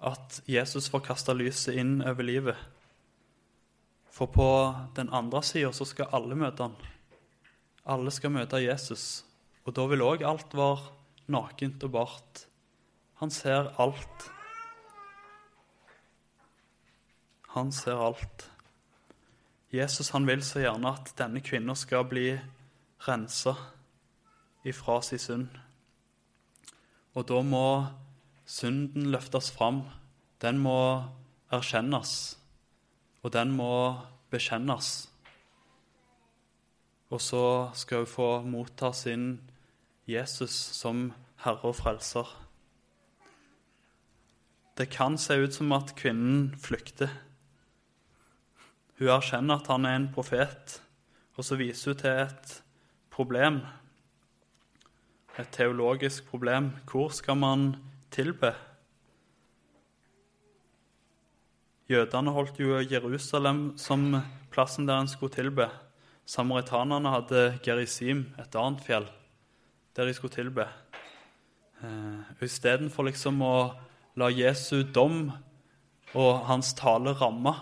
At 0.02 0.40
Jesus 0.50 0.90
får 0.90 1.06
kasta 1.06 1.34
lyset 1.38 1.78
inn 1.78 2.00
over 2.02 2.26
livet. 2.26 2.58
For 4.12 4.28
på 4.28 4.48
den 4.96 5.08
andre 5.08 5.40
sida 5.42 5.72
så 5.72 5.86
skal 5.88 6.12
alle 6.12 6.36
møte 6.36 6.66
han. 6.66 6.76
Alle 7.88 8.12
skal 8.12 8.34
møte 8.34 8.60
Jesus. 8.60 9.24
Og 9.64 9.74
da 9.76 9.86
vil 9.88 10.04
òg 10.04 10.24
alt 10.26 10.54
være 10.54 10.92
nakent 11.32 11.84
og 11.86 11.94
bart. 11.96 12.46
Han 13.22 13.30
ser 13.32 13.72
alt. 13.80 14.28
Han 17.54 17.72
ser 17.72 18.00
alt. 18.00 18.48
Jesus 19.72 20.10
han 20.12 20.26
vil 20.28 20.42
så 20.44 20.60
gjerne 20.60 20.92
at 20.92 21.14
denne 21.16 21.40
kvinnen 21.40 21.76
skal 21.78 22.04
bli 22.08 22.34
rensa 23.06 23.54
ifra 24.68 25.00
sin 25.02 25.20
synd. 25.22 25.48
Og 27.16 27.26
da 27.28 27.40
må 27.44 27.66
synden 28.44 29.08
løftes 29.12 29.50
fram. 29.52 29.82
Den 30.42 30.58
må 30.60 30.76
erkjennes, 31.52 32.36
og 33.22 33.32
den 33.34 33.54
må 33.54 33.72
bekjennes. 34.32 35.08
Og 37.12 37.20
så 37.20 37.44
skal 37.76 38.04
hun 38.04 38.10
få 38.10 38.28
motta 38.48 38.92
sin 38.96 39.34
Jesus 40.08 40.54
som 40.74 41.10
Herre 41.44 41.70
og 41.70 41.76
Frelser. 41.78 42.26
Det 44.78 44.88
kan 44.90 45.18
se 45.20 45.36
ut 45.36 45.54
som 45.54 45.74
at 45.76 45.92
kvinnen 45.98 46.54
flykter. 46.58 47.12
Hun 48.98 49.12
erkjenner 49.12 49.60
at 49.60 49.68
han 49.68 49.84
er 49.84 49.98
en 49.98 50.10
profet, 50.14 50.78
og 51.36 51.44
så 51.44 51.58
viser 51.60 51.92
hun 51.92 52.00
til 52.00 52.22
et 52.24 52.56
problem. 53.12 53.60
Et 55.38 55.48
teologisk 55.52 56.26
problem. 56.30 56.72
Hvor 56.88 57.12
skal 57.12 57.36
man 57.36 57.74
tilbe? 58.10 58.54
Jødene 61.92 62.32
holdt 62.32 62.56
jo 62.62 62.78
Jerusalem 62.80 63.74
som 63.76 64.14
plassen 64.52 64.86
der 64.88 65.02
en 65.02 65.10
skulle 65.10 65.34
tilbe. 65.34 65.66
Samaritanerne 66.24 67.10
hadde 67.12 67.58
Gerizim, 67.64 68.30
et 68.40 68.54
annet 68.56 68.80
fjell, 68.86 69.08
der 69.96 70.08
de 70.08 70.14
skulle 70.16 70.32
tilbe. 70.32 70.64
Eh, 71.82 72.44
Istedenfor 72.46 73.04
liksom 73.10 73.42
å 73.44 73.56
la 74.16 74.30
Jesu 74.32 74.84
dom 74.88 75.32
og 76.14 76.32
hans 76.48 76.72
tale 76.78 77.12
ramme, 77.18 77.52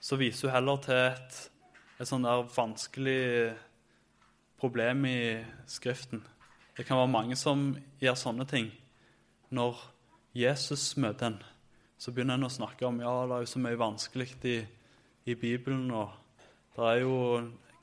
så 0.00 0.18
viser 0.20 0.48
hun 0.48 0.54
heller 0.54 0.82
til 0.84 1.00
et, 1.08 1.38
et 1.98 2.08
sånn 2.08 2.26
der 2.28 2.46
vanskelig 2.54 3.54
problem 4.60 5.06
i 5.10 5.20
Skriften. 5.66 6.22
Det 6.76 6.86
kan 6.86 7.00
være 7.00 7.16
mange 7.18 7.36
som 7.36 7.72
gjør 8.00 8.18
sånne 8.18 8.46
ting. 8.46 8.70
Når 9.50 9.80
Jesus 10.38 10.92
møter 11.00 11.32
en, 11.32 11.42
så 12.00 12.12
begynner 12.16 12.38
en 12.38 12.48
å 12.48 12.52
snakke 12.52 12.86
om 12.88 13.02
ja, 13.02 13.12
det 13.28 13.36
er 13.36 13.44
jo 13.44 13.50
så 13.50 13.60
mye 13.60 13.76
vanskelig 13.76 14.30
i, 14.48 14.56
i 15.28 15.34
Bibelen. 15.36 15.90
og 15.92 16.14
Det 16.72 16.86
er 16.86 17.02
jo 17.02 17.16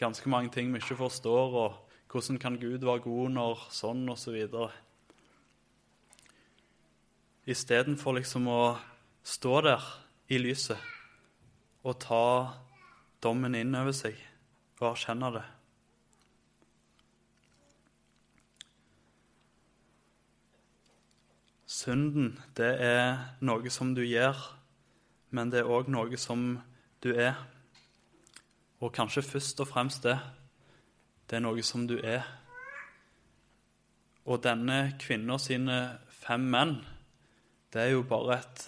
ganske 0.01 0.29
mange 0.29 0.49
ting 0.53 0.71
vi 0.73 0.81
ikke 0.81 0.97
forstår. 0.97 1.53
og 1.53 1.75
Hvordan 2.09 2.39
kan 2.41 2.57
Gud 2.57 2.81
være 2.81 3.03
god 3.05 3.35
når 3.35 3.67
sånn, 3.69 4.07
osv. 4.09 4.39
Istedenfor 7.45 8.17
liksom 8.17 8.49
å 8.49 8.61
stå 9.21 9.61
der 9.67 9.85
i 10.33 10.41
lyset 10.41 10.81
og 11.85 11.99
ta 12.01 12.23
dommen 13.23 13.53
inn 13.55 13.77
over 13.77 13.93
seg 13.95 14.17
og 14.81 14.95
erkjenne 14.95 15.29
det. 15.37 15.45
Synden, 21.77 22.31
det 22.57 22.71
er 22.81 23.37
noe 23.45 23.69
som 23.69 23.91
du 23.93 24.01
gjør, 24.01 24.39
men 25.29 25.51
det 25.53 25.61
er 25.61 25.69
òg 25.69 25.91
noe 25.93 26.17
som 26.17 26.55
du 27.05 27.11
er. 27.13 27.37
Og 28.81 28.93
kanskje 28.95 29.25
først 29.25 29.61
og 29.61 29.69
fremst 29.69 30.07
det. 30.07 30.15
Det 31.29 31.37
er 31.37 31.45
noe 31.45 31.61
som 31.65 31.85
du 31.89 31.99
er. 31.99 32.25
Og 34.25 34.41
denne 34.43 34.95
kvinna 35.01 35.37
sine 35.37 35.77
fem 36.09 36.49
menn, 36.49 36.79
det 37.73 37.83
er 37.83 37.93
jo 37.93 38.01
bare 38.07 38.39
et 38.39 38.67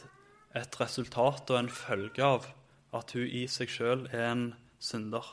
et 0.58 0.80
resultat 0.82 1.52
og 1.52 1.60
en 1.60 1.69
følge 1.69 2.26
av 2.26 2.48
at 2.98 3.13
hun 3.13 3.28
i 3.28 3.45
seg 3.52 3.69
sjøl 3.69 4.08
er 4.10 4.32
en 4.32 4.48
synder. 4.82 5.26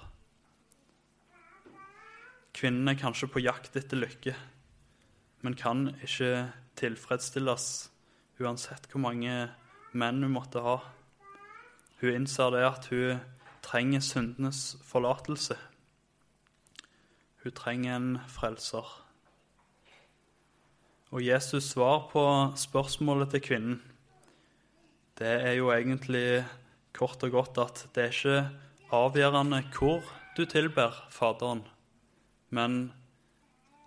Kvinnen 2.57 2.89
er 2.89 2.99
kanskje 3.01 3.29
på 3.33 3.43
jakt 3.45 3.77
etter 3.77 4.01
lykke, 4.01 4.35
men 5.47 5.55
kan 5.55 5.93
ikke 6.03 6.49
tilfredsstilles 6.77 7.67
uansett 8.43 8.89
hvor 8.91 9.05
mange 9.05 9.47
menn 9.95 10.19
hun 10.25 10.35
måtte 10.35 10.61
ha. 10.65 10.81
Hun 12.03 12.19
innser 12.19 12.51
det 12.53 12.65
at 12.67 12.91
hun 12.91 13.23
trenger 13.63 14.03
syndenes 14.03 14.75
forlatelse. 14.83 15.55
Hun 17.45 17.55
trenger 17.55 17.95
en 17.95 18.11
frelser. 18.27 18.91
Og 21.15 21.23
Jesus 21.23 21.71
svar 21.71 22.09
på 22.11 22.27
spørsmålet 22.59 23.31
til 23.37 23.47
kvinnen 23.47 23.85
det 25.17 25.31
er 25.33 25.55
jo 25.57 25.71
egentlig 25.73 26.43
kort 26.93 27.23
og 27.25 27.31
godt 27.33 27.59
at 27.63 27.79
det 27.95 28.03
er 28.03 28.11
ikke 28.13 28.41
avgjørende 28.93 29.63
hvor 29.73 30.03
du 30.37 30.43
tilber 30.45 30.93
Faderen, 31.09 31.63
men 32.53 32.91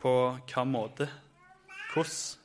på 0.02 0.14
hva 0.50 0.64
måte, 0.66 1.06
hvordan. 1.94 2.38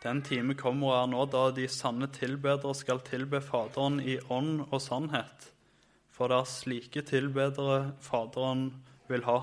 Den 0.00 0.22
time 0.24 0.54
kommer 0.56 0.88
og 0.88 0.96
er 0.96 1.08
nå 1.12 1.24
da 1.28 1.46
de 1.52 1.66
sanne 1.68 2.08
tilbedere 2.16 2.72
skal 2.76 3.02
tilbe 3.04 3.42
Faderen 3.44 3.98
i 4.00 4.16
ånd 4.32 4.62
og 4.70 4.78
sannhet, 4.80 5.50
for 6.08 6.32
det 6.32 6.38
er 6.40 6.52
slike 6.54 7.02
tilbedere 7.08 7.92
Faderen 8.00 8.70
vil 9.10 9.26
ha. 9.28 9.42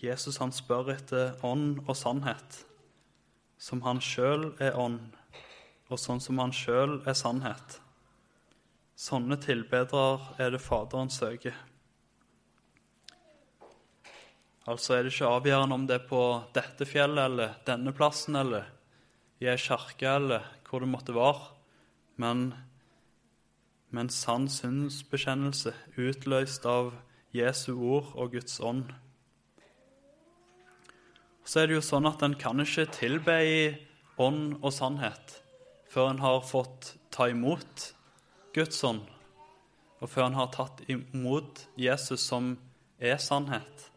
Jesus 0.00 0.40
han 0.40 0.52
spør 0.56 0.94
etter 0.96 1.36
ånd 1.44 1.82
og 1.84 1.92
sannhet 1.96 2.64
som 3.64 3.80
han 3.86 4.00
sjøl 4.02 4.50
er 4.62 4.76
ånd, 4.76 5.00
og 5.88 6.00
sånn 6.00 6.20
som 6.20 6.40
han 6.42 6.52
sjøl 6.54 6.98
er 7.08 7.16
sannhet. 7.16 7.78
Sånne 8.98 9.38
tilbedere 9.40 10.34
er 10.42 10.52
det 10.54 10.60
Faderen 10.62 11.12
søker. 11.12 11.56
Altså 14.70 14.94
er 14.96 15.04
det 15.04 15.12
ikke 15.12 15.28
avgjørende 15.28 15.76
om 15.76 15.86
det 15.88 15.98
er 15.98 16.08
på 16.08 16.22
dette 16.56 16.86
fjellet 16.88 17.28
eller 17.28 17.56
denne 17.66 17.92
plassen 17.96 18.38
eller 18.40 18.70
i 19.42 19.50
ei 19.50 19.58
kirke 19.60 20.08
eller 20.08 20.46
hvor 20.68 20.80
det 20.80 20.88
måtte 20.90 21.14
være, 21.14 21.50
men, 22.16 22.48
men 23.92 24.08
sann 24.10 24.48
synsbekjennelse 24.50 25.74
utløst 26.00 26.66
av 26.66 26.94
Jesu 27.34 27.74
ord 27.74 28.14
og 28.14 28.32
Guds 28.38 28.60
ånd 28.64 28.88
så 31.44 31.60
er 31.60 31.68
det 31.68 31.76
jo 31.76 31.84
sånn 31.84 32.08
at 32.08 32.22
en 32.24 32.36
kan 32.40 32.60
ikke 32.62 32.86
tilbe 32.94 33.34
i 33.44 33.58
ånd 34.20 34.56
og 34.62 34.72
sannhet 34.72 35.40
før 35.92 36.14
en 36.14 36.22
har 36.24 36.40
fått 36.46 36.94
ta 37.14 37.28
imot 37.30 37.90
Guds 38.56 38.80
ånd, 38.86 39.02
og 40.00 40.10
før 40.10 40.28
en 40.28 40.38
har 40.38 40.48
tatt 40.54 40.80
imot 40.90 41.66
Jesus, 41.78 42.24
som 42.24 42.54
er 42.98 43.20
sannhet. 43.22 43.90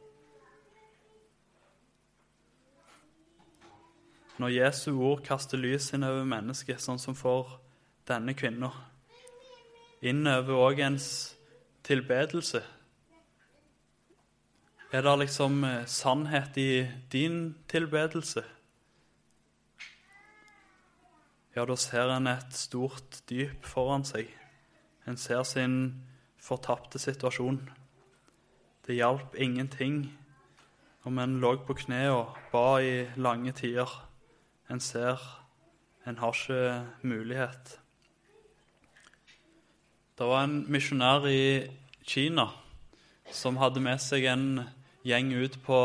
Når 4.37 4.53
Jesu 4.53 4.91
ord 5.01 5.23
kaster 5.25 5.57
lys 5.57 5.89
inn 5.95 6.05
over 6.05 6.25
mennesket, 6.27 6.81
sånn 6.81 6.99
som 7.01 7.15
for 7.17 7.57
denne 8.05 8.35
kvinna, 8.37 8.69
innover 10.05 10.59
òg 10.61 10.81
ens 10.85 11.07
tilbedelse, 11.87 12.61
er 14.93 15.03
det 15.03 15.15
liksom 15.19 15.63
eh, 15.67 15.85
sannhet 15.85 16.57
i 16.61 16.87
din 17.11 17.57
tilbedelse? 17.67 18.43
Ja, 21.55 21.65
da 21.65 21.75
ser 21.75 22.13
en 22.13 22.29
et 22.29 22.53
stort 22.53 23.19
dyp 23.27 23.65
foran 23.65 24.05
seg. 24.07 24.29
En 25.09 25.17
ser 25.17 25.43
sin 25.43 26.05
fortapte 26.39 27.01
situasjon. 27.01 27.63
Det 28.85 28.95
hjalp 28.95 29.35
ingenting 29.35 30.13
om 31.03 31.19
en 31.19 31.39
lå 31.41 31.55
på 31.65 31.75
kne 31.81 32.05
og 32.13 32.37
ba 32.53 32.77
i 32.79 33.07
lange 33.17 33.51
tider. 33.57 34.06
En 34.69 34.79
ser 34.83 35.21
en 36.07 36.17
har 36.17 36.33
ikke 36.33 37.07
mulighet. 37.07 37.79
Det 40.17 40.25
var 40.27 40.43
en 40.43 40.65
misjonær 40.71 41.27
i 41.27 41.67
Kina 42.07 42.47
som 43.31 43.59
hadde 43.59 43.83
med 43.83 43.99
seg 43.99 44.25
en 44.31 44.45
gjeng 45.07 45.33
ut 45.35 45.57
på, 45.63 45.79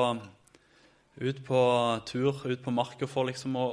ut 1.19 1.43
på 1.47 1.63
tur, 2.07 2.39
ut 2.47 2.63
på 2.63 2.75
marka 2.75 3.07
for 3.11 3.27
liksom 3.27 3.59
å, 3.59 3.67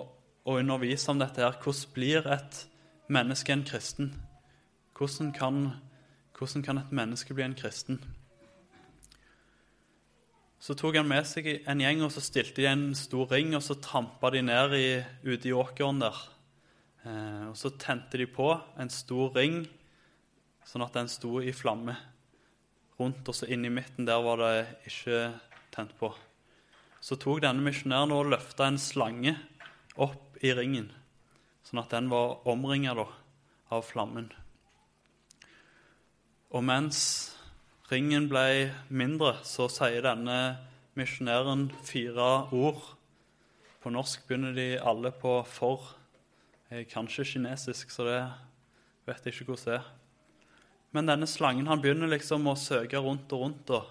å, 0.46 0.58
undervise 0.58 1.14
om 1.14 1.22
dette 1.22 1.46
her. 1.46 1.58
Hvordan 1.62 1.94
blir 1.94 2.30
et 2.30 2.64
menneske 3.10 3.54
en 3.54 3.66
kristen? 3.66 4.14
Hvordan 4.98 5.34
kan, 5.38 5.62
hvordan 6.38 6.66
kan 6.66 6.82
et 6.82 6.92
menneske 6.92 7.38
bli 7.38 7.46
en 7.46 7.58
kristen? 7.58 8.02
Så 10.60 10.76
tok 10.76 10.98
han 11.00 11.08
med 11.08 11.24
seg 11.24 11.48
en 11.72 11.80
gjeng, 11.80 12.02
og 12.04 12.12
så 12.12 12.22
stilte 12.24 12.60
de 12.60 12.68
en 12.68 12.90
stor 12.98 13.30
ring, 13.32 13.54
og 13.56 13.64
så 13.64 13.78
trampa 13.80 14.32
de 14.34 14.42
ned 14.44 14.76
i, 14.76 14.88
ute 15.24 15.48
i 15.48 15.56
åkeren 15.56 16.02
der. 16.04 16.18
Eh, 17.08 17.46
og 17.48 17.56
så 17.56 17.72
tente 17.80 18.20
de 18.20 18.28
på 18.28 18.52
en 18.76 18.92
stor 18.92 19.32
ring, 19.40 19.62
sånn 20.68 20.84
at 20.84 20.98
den 21.00 21.08
sto 21.12 21.40
i 21.40 21.56
flamme 21.56 21.96
rundt, 23.00 23.24
og 23.24 23.36
så 23.36 23.48
inne 23.48 23.70
i 23.70 23.74
midten 23.74 24.08
der 24.08 24.20
var 24.26 24.44
det 24.44 24.52
ikke 24.92 25.22
tent 25.72 25.96
på. 26.00 26.12
Så 27.00 27.16
tok 27.16 27.40
denne 27.46 27.64
misjonæren 27.64 28.12
og 28.12 28.28
løfta 28.34 28.68
en 28.68 28.82
slange 28.82 29.38
opp 29.96 30.44
i 30.44 30.52
ringen, 30.56 30.92
sånn 31.64 31.86
at 31.86 31.96
den 31.96 32.12
var 32.12 32.44
omringa 32.52 32.98
av 33.00 33.88
flammen. 33.88 34.28
Og 36.52 36.66
mens 36.66 37.00
ringen 37.92 38.28
ble 38.30 38.70
mindre, 38.90 39.36
så 39.44 39.66
sier 39.72 40.04
denne 40.06 40.58
misjonæren 41.00 41.70
fire 41.86 42.50
ord. 42.54 42.84
På 43.82 43.90
norsk 43.90 44.28
begynner 44.28 44.54
de 44.54 44.78
alle 44.78 45.12
på 45.12 45.42
'for'. 45.44 45.96
Jeg 46.70 46.88
kan 46.88 47.08
ikke 47.08 47.24
kinesisk, 47.24 47.90
så 47.90 48.04
det 48.04 48.34
vet 49.06 49.26
jeg 49.26 49.34
ikke 49.34 49.46
hvordan 49.46 49.66
det 49.66 49.80
er. 49.80 49.86
Men 50.92 51.08
denne 51.08 51.28
slangen 51.28 51.68
han 51.68 51.82
begynner 51.82 52.08
liksom 52.08 52.48
å 52.48 52.56
søke 52.56 52.98
rundt 52.98 53.34
og 53.34 53.42
rundt 53.42 53.70
og 53.70 53.86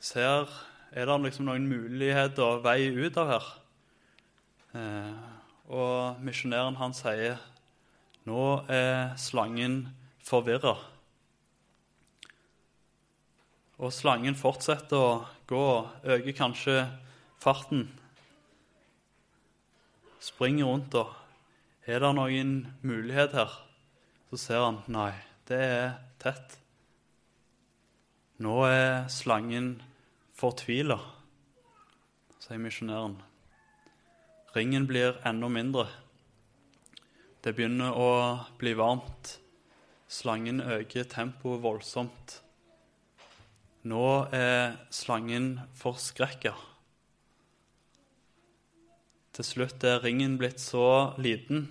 ser 0.00 0.48
er 0.92 1.06
det 1.06 1.22
liksom 1.22 1.46
noen 1.46 1.68
muligheter 1.68 2.42
og 2.42 2.64
vei 2.64 2.88
ut 2.88 3.16
av 3.16 3.28
her. 3.30 3.46
Eh, 4.74 5.12
og 5.68 6.20
misjonæren 6.20 6.76
han 6.76 6.94
sier 6.94 7.38
Nå 8.26 8.64
er 8.68 9.16
slangen 9.16 9.88
forvirra. 10.22 10.76
Og 13.80 13.92
slangen 13.96 14.36
fortsetter 14.36 15.00
å 15.00 15.12
gå, 15.48 15.66
øker 16.04 16.36
kanskje 16.36 16.74
farten. 17.40 17.86
Springer 20.20 20.68
rundt 20.68 20.94
og 21.00 21.16
Er 21.88 22.04
det 22.04 22.10
noen 22.14 22.50
mulighet 22.84 23.32
her? 23.34 23.54
Så 24.30 24.36
ser 24.38 24.60
han 24.62 24.82
nei, 24.86 25.14
det 25.48 25.58
er 25.58 25.94
tett. 26.20 26.58
Nå 28.38 28.58
er 28.68 29.08
slangen 29.10 29.72
fortvila, 30.36 31.00
sier 32.38 32.60
misjonæren. 32.60 33.16
Ringen 34.54 34.86
blir 34.86 35.18
enda 35.26 35.48
mindre. 35.48 35.88
Det 37.40 37.56
begynner 37.56 37.96
å 37.96 38.12
bli 38.60 38.76
varmt. 38.76 39.34
Slangen 40.10 40.60
øker 40.60 41.08
tempoet 41.08 41.64
voldsomt. 41.64 42.38
Nå 43.80 44.28
er 44.36 44.74
slangen 44.92 45.54
forskrekka. 45.80 46.52
Til 49.32 49.46
slutt 49.46 49.86
er 49.88 50.02
ringen 50.04 50.34
blitt 50.36 50.60
så 50.60 51.14
liten, 51.16 51.70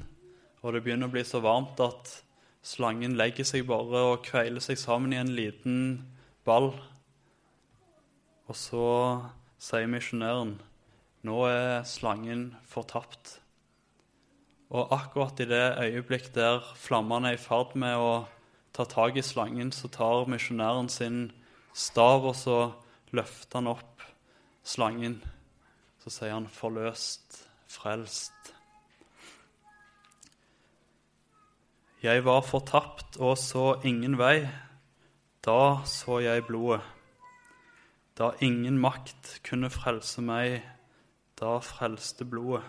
og 0.63 0.73
det 0.73 0.81
begynner 0.87 1.05
å 1.05 1.13
bli 1.13 1.21
så 1.21 1.37
varmt 1.43 1.77
at 1.85 2.15
slangen 2.65 3.13
legger 3.19 3.45
seg 3.45 3.67
bare 3.69 4.01
og 4.07 4.23
kveiler 4.25 4.63
seg 4.63 4.79
sammen 4.81 5.13
i 5.13 5.19
en 5.21 5.29
liten 5.37 5.77
ball. 6.49 6.71
Og 8.49 8.57
så 8.57 8.89
sier 9.61 9.85
misjonæren 9.91 10.55
nå 11.29 11.43
er 11.45 11.85
slangen 11.85 12.55
fortapt. 12.71 13.35
Og 14.73 14.89
akkurat 14.95 15.37
i 15.43 15.49
det 15.49 15.65
øyeblikk 15.77 16.31
der 16.33 16.65
flammene 16.73 17.35
er 17.35 17.37
i 17.37 17.43
ferd 17.43 17.77
med 17.77 18.01
å 18.01 18.13
ta 18.73 18.87
tak 18.89 19.17
i 19.19 19.25
slangen, 19.25 19.69
så 19.69 19.91
tar 19.93 20.25
misjonæren 20.31 20.89
sin 20.89 21.27
stav, 21.73 22.25
og 22.25 22.35
så 22.35 22.71
løfter 23.11 23.59
han 23.59 23.71
opp 23.71 24.03
slangen. 24.63 25.19
Så 25.99 26.09
sier 26.09 26.33
han 26.33 26.47
'forløst' 26.47 27.45
frelst. 27.67 28.53
Jeg 32.03 32.25
var 32.25 32.41
fortapt 32.41 33.17
og 33.19 33.37
så 33.37 33.81
ingen 33.83 34.17
vei. 34.17 34.47
Da 35.45 35.83
så 35.85 36.19
jeg 36.19 36.45
blodet. 36.47 36.81
Da 38.17 38.31
ingen 38.41 38.77
makt 38.79 39.41
kunne 39.43 39.69
frelse 39.69 40.21
meg, 40.21 40.63
da 41.39 41.57
frelste 41.59 42.25
blodet. 42.25 42.63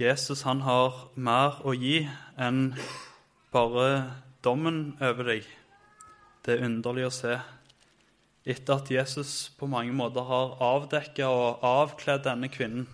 Jesus 0.00 0.42
han 0.42 0.62
har 0.64 1.10
mer 1.14 1.58
å 1.60 1.74
gi 1.76 2.06
enn 2.40 2.70
bare 3.52 3.88
dommen 4.44 4.96
over 5.00 5.26
deg. 5.34 5.48
Det 6.44 6.56
er 6.56 6.64
underlig 6.64 7.06
å 7.08 7.12
se 7.14 7.38
etter 8.48 8.78
at 8.80 8.90
Jesus 8.90 9.50
på 9.58 9.68
mange 9.68 9.92
måter 9.92 10.24
har 10.24 10.54
avdekka 10.64 11.28
og 11.28 11.64
avkledd 11.66 12.24
denne 12.24 12.48
kvinnen, 12.52 12.86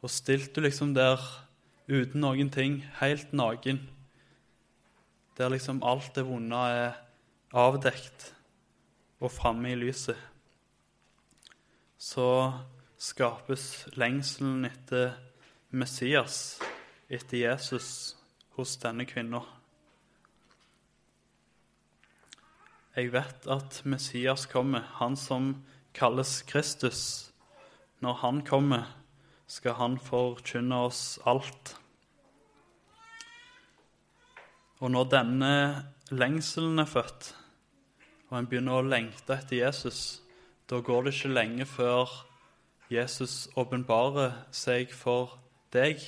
og 0.00 0.12
stilt 0.12 0.54
du 0.56 0.62
liksom 0.64 0.94
der 0.96 1.20
uten 1.88 2.22
noen 2.24 2.48
ting, 2.52 2.80
helt 3.00 3.32
naken, 3.36 3.82
der 5.36 5.52
liksom 5.52 5.82
alt 5.84 6.14
det 6.16 6.24
vonde 6.24 6.56
er 6.56 6.96
avdekt 7.52 8.30
og 9.20 9.32
framme 9.34 9.74
i 9.74 9.78
lyset, 9.78 10.16
så 12.00 12.28
skapes 13.00 13.84
lengselen 14.00 14.64
etter 14.68 15.12
Messias, 15.74 16.60
etter 17.08 17.42
Jesus, 17.42 18.16
hos 18.56 18.76
denne 18.80 19.04
kvinna. 19.08 19.42
Jeg 22.94 23.10
vet 23.10 23.46
at 23.50 23.80
Messias 23.84 24.44
kommer, 24.46 24.84
han 25.00 25.16
som 25.18 25.64
kalles 25.94 26.44
Kristus. 26.46 27.32
Når 27.98 28.12
han 28.20 28.44
kommer, 28.46 28.84
skal 29.50 29.74
han 29.80 29.96
forkynne 29.98 30.78
oss 30.86 31.18
alt. 31.26 31.74
Og 34.78 34.94
når 34.94 35.10
denne 35.10 35.50
lengselen 36.14 36.78
er 36.78 36.86
født, 36.86 37.34
og 38.30 38.38
en 38.38 38.46
begynner 38.46 38.78
å 38.78 38.86
lengte 38.86 39.40
etter 39.40 39.64
Jesus, 39.64 40.22
da 40.70 40.78
går 40.78 41.08
det 41.08 41.16
ikke 41.16 41.34
lenge 41.34 41.66
før 41.66 42.14
Jesus 42.94 43.48
åpenbarer 43.58 44.38
seg 44.54 44.94
for 44.94 45.40
deg, 45.74 45.98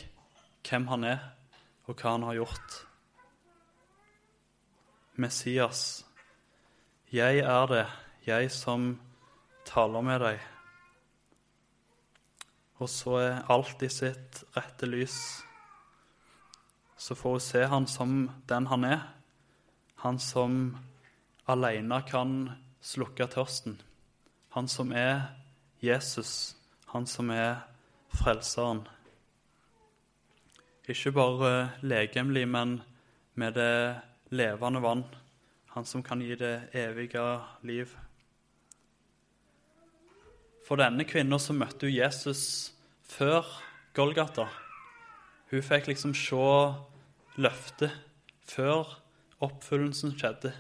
hvem 0.63 0.87
han 0.95 1.11
er, 1.17 1.31
og 1.91 1.99
hva 1.99 2.15
han 2.15 2.31
har 2.31 2.45
gjort. 2.45 2.83
Messias 5.19 6.06
'Jeg 7.17 7.39
er 7.39 7.67
det, 7.67 7.87
jeg 8.27 8.51
som 8.53 9.01
taler 9.65 10.03
med 10.05 10.21
deg'. 10.21 10.43
Og 12.77 12.89
så 12.93 13.15
er 13.17 13.47
alt 13.49 13.83
i 13.83 13.89
sitt 13.89 14.43
rette 14.57 14.85
lys. 14.87 15.17
Så 16.97 17.15
får 17.15 17.31
hun 17.31 17.41
se 17.41 17.65
han 17.65 17.87
som 17.87 18.31
den 18.49 18.67
han 18.67 18.85
er, 18.85 19.01
han 20.05 20.19
som 20.19 20.77
alene 21.49 22.03
kan 22.05 22.51
slukke 22.83 23.27
tørsten. 23.33 23.81
Han 24.53 24.69
som 24.69 24.93
er 24.93 25.33
Jesus, 25.81 26.57
han 26.93 27.07
som 27.07 27.31
er 27.31 27.65
frelseren. 28.13 28.89
Ikke 30.89 31.13
bare 31.13 31.71
legemlig, 31.81 32.49
men 32.49 32.83
med 33.35 33.55
det 33.55 34.03
levende 34.29 34.83
vann 34.83 35.09
han 35.77 35.85
som 35.85 36.03
kan 36.03 36.23
gi 36.25 36.33
det 36.41 36.71
evige 36.73 37.21
liv. 37.61 37.91
For 40.65 40.81
denne 40.81 41.05
kvinna 41.05 41.37
så 41.37 41.53
møtte 41.53 41.85
hun 41.85 41.93
Jesus 41.93 42.73
før 43.05 43.45
Golgata. 43.93 44.47
Hun 45.51 45.61
fikk 45.63 45.91
liksom 45.91 46.15
se 46.17 46.47
løftet 47.37 47.93
før 48.49 48.95
oppfyllelsen 49.45 50.15
skjedde, 50.17 50.55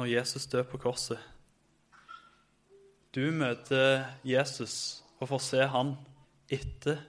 når 0.00 0.08
Jesus 0.08 0.48
døde 0.48 0.64
på 0.70 0.80
korset. 0.80 1.20
Du 3.12 3.28
møter 3.36 4.06
Jesus 4.24 5.02
og 5.20 5.28
får 5.28 5.42
se 5.44 5.66
han 5.74 5.92
etter 6.48 7.02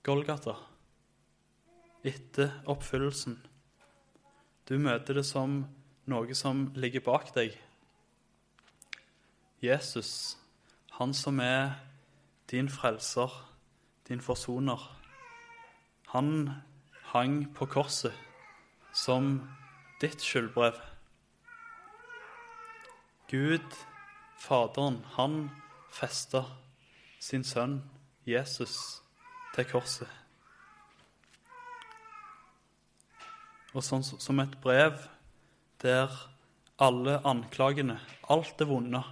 Golgata, 0.00 0.56
etter 2.00 2.56
oppfyllelsen. 2.64 3.36
Du 4.64 4.78
møter 4.80 5.20
det 5.20 5.26
som 5.28 5.60
noe 6.06 6.34
som 6.34 6.70
ligger 6.74 7.04
bak 7.04 7.34
deg. 7.34 7.56
Jesus, 9.62 10.38
han 10.96 11.14
som 11.14 11.40
er 11.40 11.76
din 12.50 12.68
frelser, 12.68 13.30
din 14.08 14.20
forsoner, 14.20 14.80
han 16.08 16.50
hang 17.12 17.54
på 17.54 17.66
korset 17.66 18.14
som 18.92 19.48
ditt 20.00 20.22
skyldbrev. 20.22 20.80
Gud, 23.30 23.76
Faderen, 24.40 25.04
han 25.16 25.50
festa 25.92 26.44
sin 27.20 27.44
sønn 27.44 27.82
Jesus 28.26 29.02
til 29.54 29.68
korset. 29.68 30.08
Og 33.74 33.84
sånn 33.84 34.02
som 34.02 34.40
et 34.42 34.56
brev 34.64 34.96
der 35.82 36.12
alle 36.80 37.18
anklagene, 37.26 37.98
alt 38.28 38.58
det 38.58 38.68
vonde, 38.68 39.02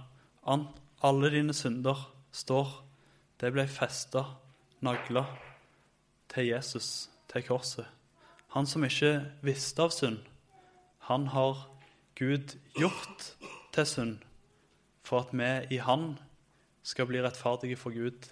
alle 1.03 1.29
dine 1.31 1.53
synder 1.53 2.01
står, 2.31 2.71
det 3.39 3.51
ble 3.53 3.65
festa, 3.69 4.25
nagla, 4.81 5.25
til 6.29 6.51
Jesus, 6.51 7.09
til 7.31 7.45
korset. 7.47 7.87
Han 8.53 8.67
som 8.69 8.83
ikke 8.85 9.13
visste 9.45 9.85
av 9.85 9.93
synd, 9.93 10.19
han 11.09 11.29
har 11.33 11.67
Gud 12.17 12.57
gjort 12.77 13.29
til 13.73 13.85
synd 13.85 14.17
for 15.05 15.25
at 15.25 15.31
vi 15.33 15.75
i 15.75 15.79
Han 15.81 16.19
skal 16.83 17.07
bli 17.09 17.21
rettferdige 17.21 17.77
for 17.77 17.93
Gud. 17.93 18.27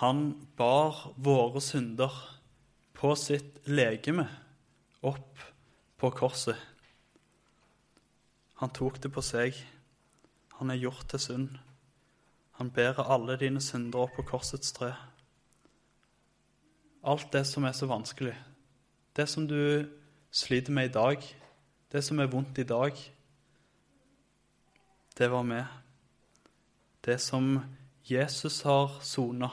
Han 0.00 0.48
bar 0.56 1.12
våre 1.16 1.60
synder 1.60 2.12
på 2.96 3.14
sitt 3.16 3.62
legeme 3.68 4.26
opp 5.02 5.42
på 5.96 6.10
korset. 6.10 6.56
Han 8.56 8.72
tok 8.72 9.02
det 9.02 9.12
på 9.12 9.24
seg. 9.24 9.56
Han 10.56 10.72
er 10.72 10.80
gjort 10.80 11.08
til 11.10 11.20
synd. 11.20 11.56
Han 12.56 12.70
bærer 12.72 13.04
alle 13.12 13.36
dine 13.36 13.60
synder 13.60 14.06
opp 14.06 14.14
på 14.16 14.24
korsets 14.30 14.72
tre. 14.72 14.94
Alt 17.04 17.28
det 17.32 17.44
som 17.46 17.64
er 17.68 17.74
så 17.76 17.86
vanskelig, 17.86 18.32
det 19.16 19.28
som 19.28 19.44
du 19.46 19.84
sliter 20.32 20.72
med 20.72 20.88
i 20.88 20.92
dag, 20.92 21.26
det 21.92 22.02
som 22.04 22.18
er 22.18 22.32
vondt 22.32 22.58
i 22.58 22.64
dag, 22.66 22.96
det 25.18 25.30
var 25.30 25.42
med. 25.42 25.64
Det 27.04 27.20
som 27.20 27.60
Jesus 28.04 28.62
har 28.62 28.98
sona, 29.02 29.50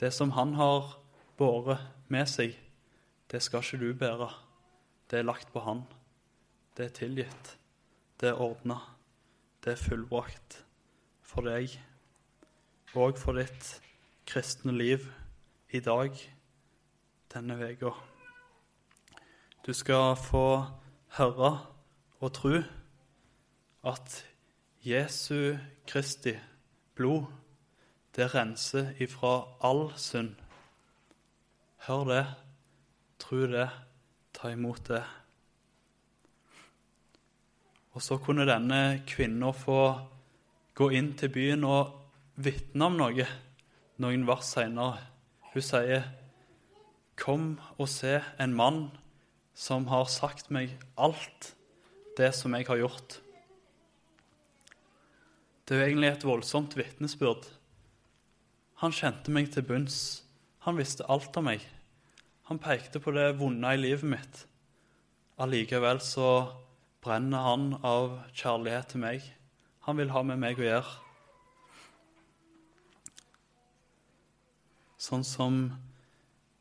Det 0.00 0.10
som 0.14 0.30
han 0.30 0.54
har 0.54 0.96
båret 1.36 1.78
med 2.08 2.26
seg, 2.26 2.54
det 3.30 3.42
skal 3.42 3.60
ikke 3.60 3.76
du 3.76 3.94
bære. 3.94 4.30
Det 5.10 5.18
er 5.18 5.26
lagt 5.26 5.50
på 5.52 5.60
han. 5.60 5.82
Det 6.76 6.84
er 6.84 6.94
tilgitt. 6.94 7.56
Det 8.20 8.28
er 8.28 8.40
ordna. 8.40 8.78
Det 9.64 9.72
er 9.72 9.80
fullbrakt 9.80 10.60
for 11.26 11.46
deg 11.46 11.74
og 12.98 13.18
for 13.18 13.38
ditt 13.38 13.80
kristne 14.26 14.72
liv 14.74 15.04
i 15.70 15.80
dag, 15.82 16.14
denne 17.30 17.58
uka. 17.58 17.92
Du 19.66 19.72
skal 19.74 20.16
få 20.16 20.64
høre 21.18 21.50
og 22.20 22.32
tro 22.34 22.62
at 23.86 24.16
Jesu 24.82 25.56
Kristi 25.86 26.34
blod, 26.94 27.26
det 28.16 28.32
renser 28.34 28.94
ifra 28.98 29.44
all 29.62 29.90
synd. 29.96 30.34
Hør 31.86 32.04
det, 32.04 32.26
tro 33.18 33.46
det, 33.46 33.68
ta 34.40 34.50
imot 34.54 34.86
det. 34.88 35.02
Og 37.92 38.00
så 38.00 38.16
kunne 38.22 38.46
denne 38.48 39.02
kvinna 39.08 39.50
få 39.52 39.80
gå 40.78 40.88
inn 40.96 41.12
til 41.18 41.32
byen 41.34 41.66
og 41.68 41.90
vitne 42.40 42.86
om 42.88 42.96
noe 42.96 43.26
noen 44.00 44.24
vers 44.24 44.48
seinere. 44.54 45.02
Hun 45.52 45.62
sier, 45.62 46.02
'Kom 47.16 47.60
og 47.78 47.88
se 47.88 48.22
en 48.38 48.54
mann 48.54 48.90
som 49.54 49.86
har 49.88 50.04
sagt 50.04 50.50
meg 50.50 50.70
alt 50.96 51.54
det 52.16 52.34
som 52.34 52.54
jeg 52.54 52.66
har 52.66 52.76
gjort'. 52.76 53.20
Det 55.68 55.76
er 55.76 55.80
jo 55.80 55.86
egentlig 55.86 56.08
et 56.08 56.24
voldsomt 56.24 56.76
vitnesbyrd. 56.76 57.46
Han 58.76 58.92
kjente 58.92 59.30
meg 59.30 59.52
til 59.52 59.62
bunns. 59.62 60.24
Han 60.60 60.76
visste 60.76 61.04
alt 61.08 61.36
om 61.36 61.44
meg. 61.44 61.60
Han 62.50 62.58
pekte 62.58 62.98
på 62.98 63.12
det 63.14 63.28
vonde 63.38 63.68
i 63.70 63.78
livet 63.78 64.08
mitt. 64.10 64.38
Allikevel 65.38 66.00
så 66.02 66.30
brenner 66.98 67.44
han 67.46 67.68
av 67.86 68.16
kjærlighet 68.34 68.90
til 68.90 69.04
meg. 69.04 69.28
Han 69.86 70.00
vil 70.00 70.10
ha 70.10 70.24
med 70.26 70.40
meg 70.42 70.58
å 70.58 70.64
gjøre. 70.66 70.96
Sånn 74.98 75.22
som 75.22 75.60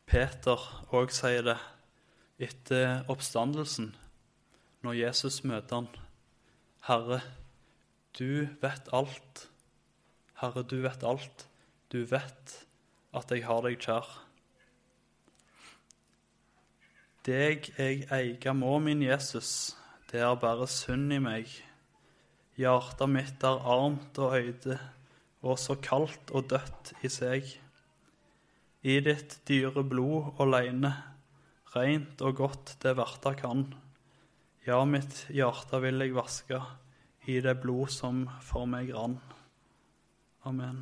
Peter 0.06 0.62
òg 0.94 1.10
sier 1.10 1.50
det 1.50 1.58
etter 2.38 3.10
oppstandelsen, 3.10 3.90
når 4.86 5.02
Jesus 5.02 5.42
møter 5.42 5.82
han. 5.82 5.92
Herre, 6.86 7.24
du 8.14 8.46
vet 8.62 8.94
alt. 8.94 9.48
Herre, 10.38 10.62
du 10.62 10.84
vet 10.86 11.02
alt. 11.02 11.50
Du 11.90 12.04
vet 12.06 12.60
at 13.10 13.34
jeg 13.34 13.50
har 13.50 13.66
deg 13.66 13.82
kjær. 13.82 14.29
Deg 17.30 17.68
jeg 17.78 18.08
eier 18.10 18.56
må, 18.58 18.72
min 18.82 19.04
Jesus, 19.06 19.76
det 20.10 20.24
er 20.26 20.38
bare 20.42 20.66
synd 20.66 21.12
i 21.14 21.20
meg. 21.22 21.50
Hjertet 22.58 23.12
mitt 23.12 23.44
er 23.46 23.60
armt 23.70 24.18
og 24.18 24.34
øyde, 24.40 24.78
og 25.46 25.60
så 25.62 25.76
kaldt 25.78 26.32
og 26.34 26.48
dødt 26.50 26.96
i 27.06 27.12
seg 27.14 27.52
i 28.82 28.96
ditt 29.06 29.36
dyre 29.46 29.84
blod 29.84 30.40
åleine, 30.42 30.94
reint 31.76 32.24
og 32.26 32.40
godt 32.40 32.74
det 32.82 32.96
verta 32.98 33.36
kan. 33.38 33.68
Ja, 34.66 34.82
mitt 34.90 35.28
hjerte 35.30 35.84
vil 35.84 36.02
jeg 36.02 36.16
vaske 36.18 36.64
i 37.30 37.38
det 37.46 37.60
blod 37.62 37.94
som 37.94 38.26
for 38.42 38.66
meg 38.66 38.90
rann. 38.96 39.20
Amen. 40.50 40.82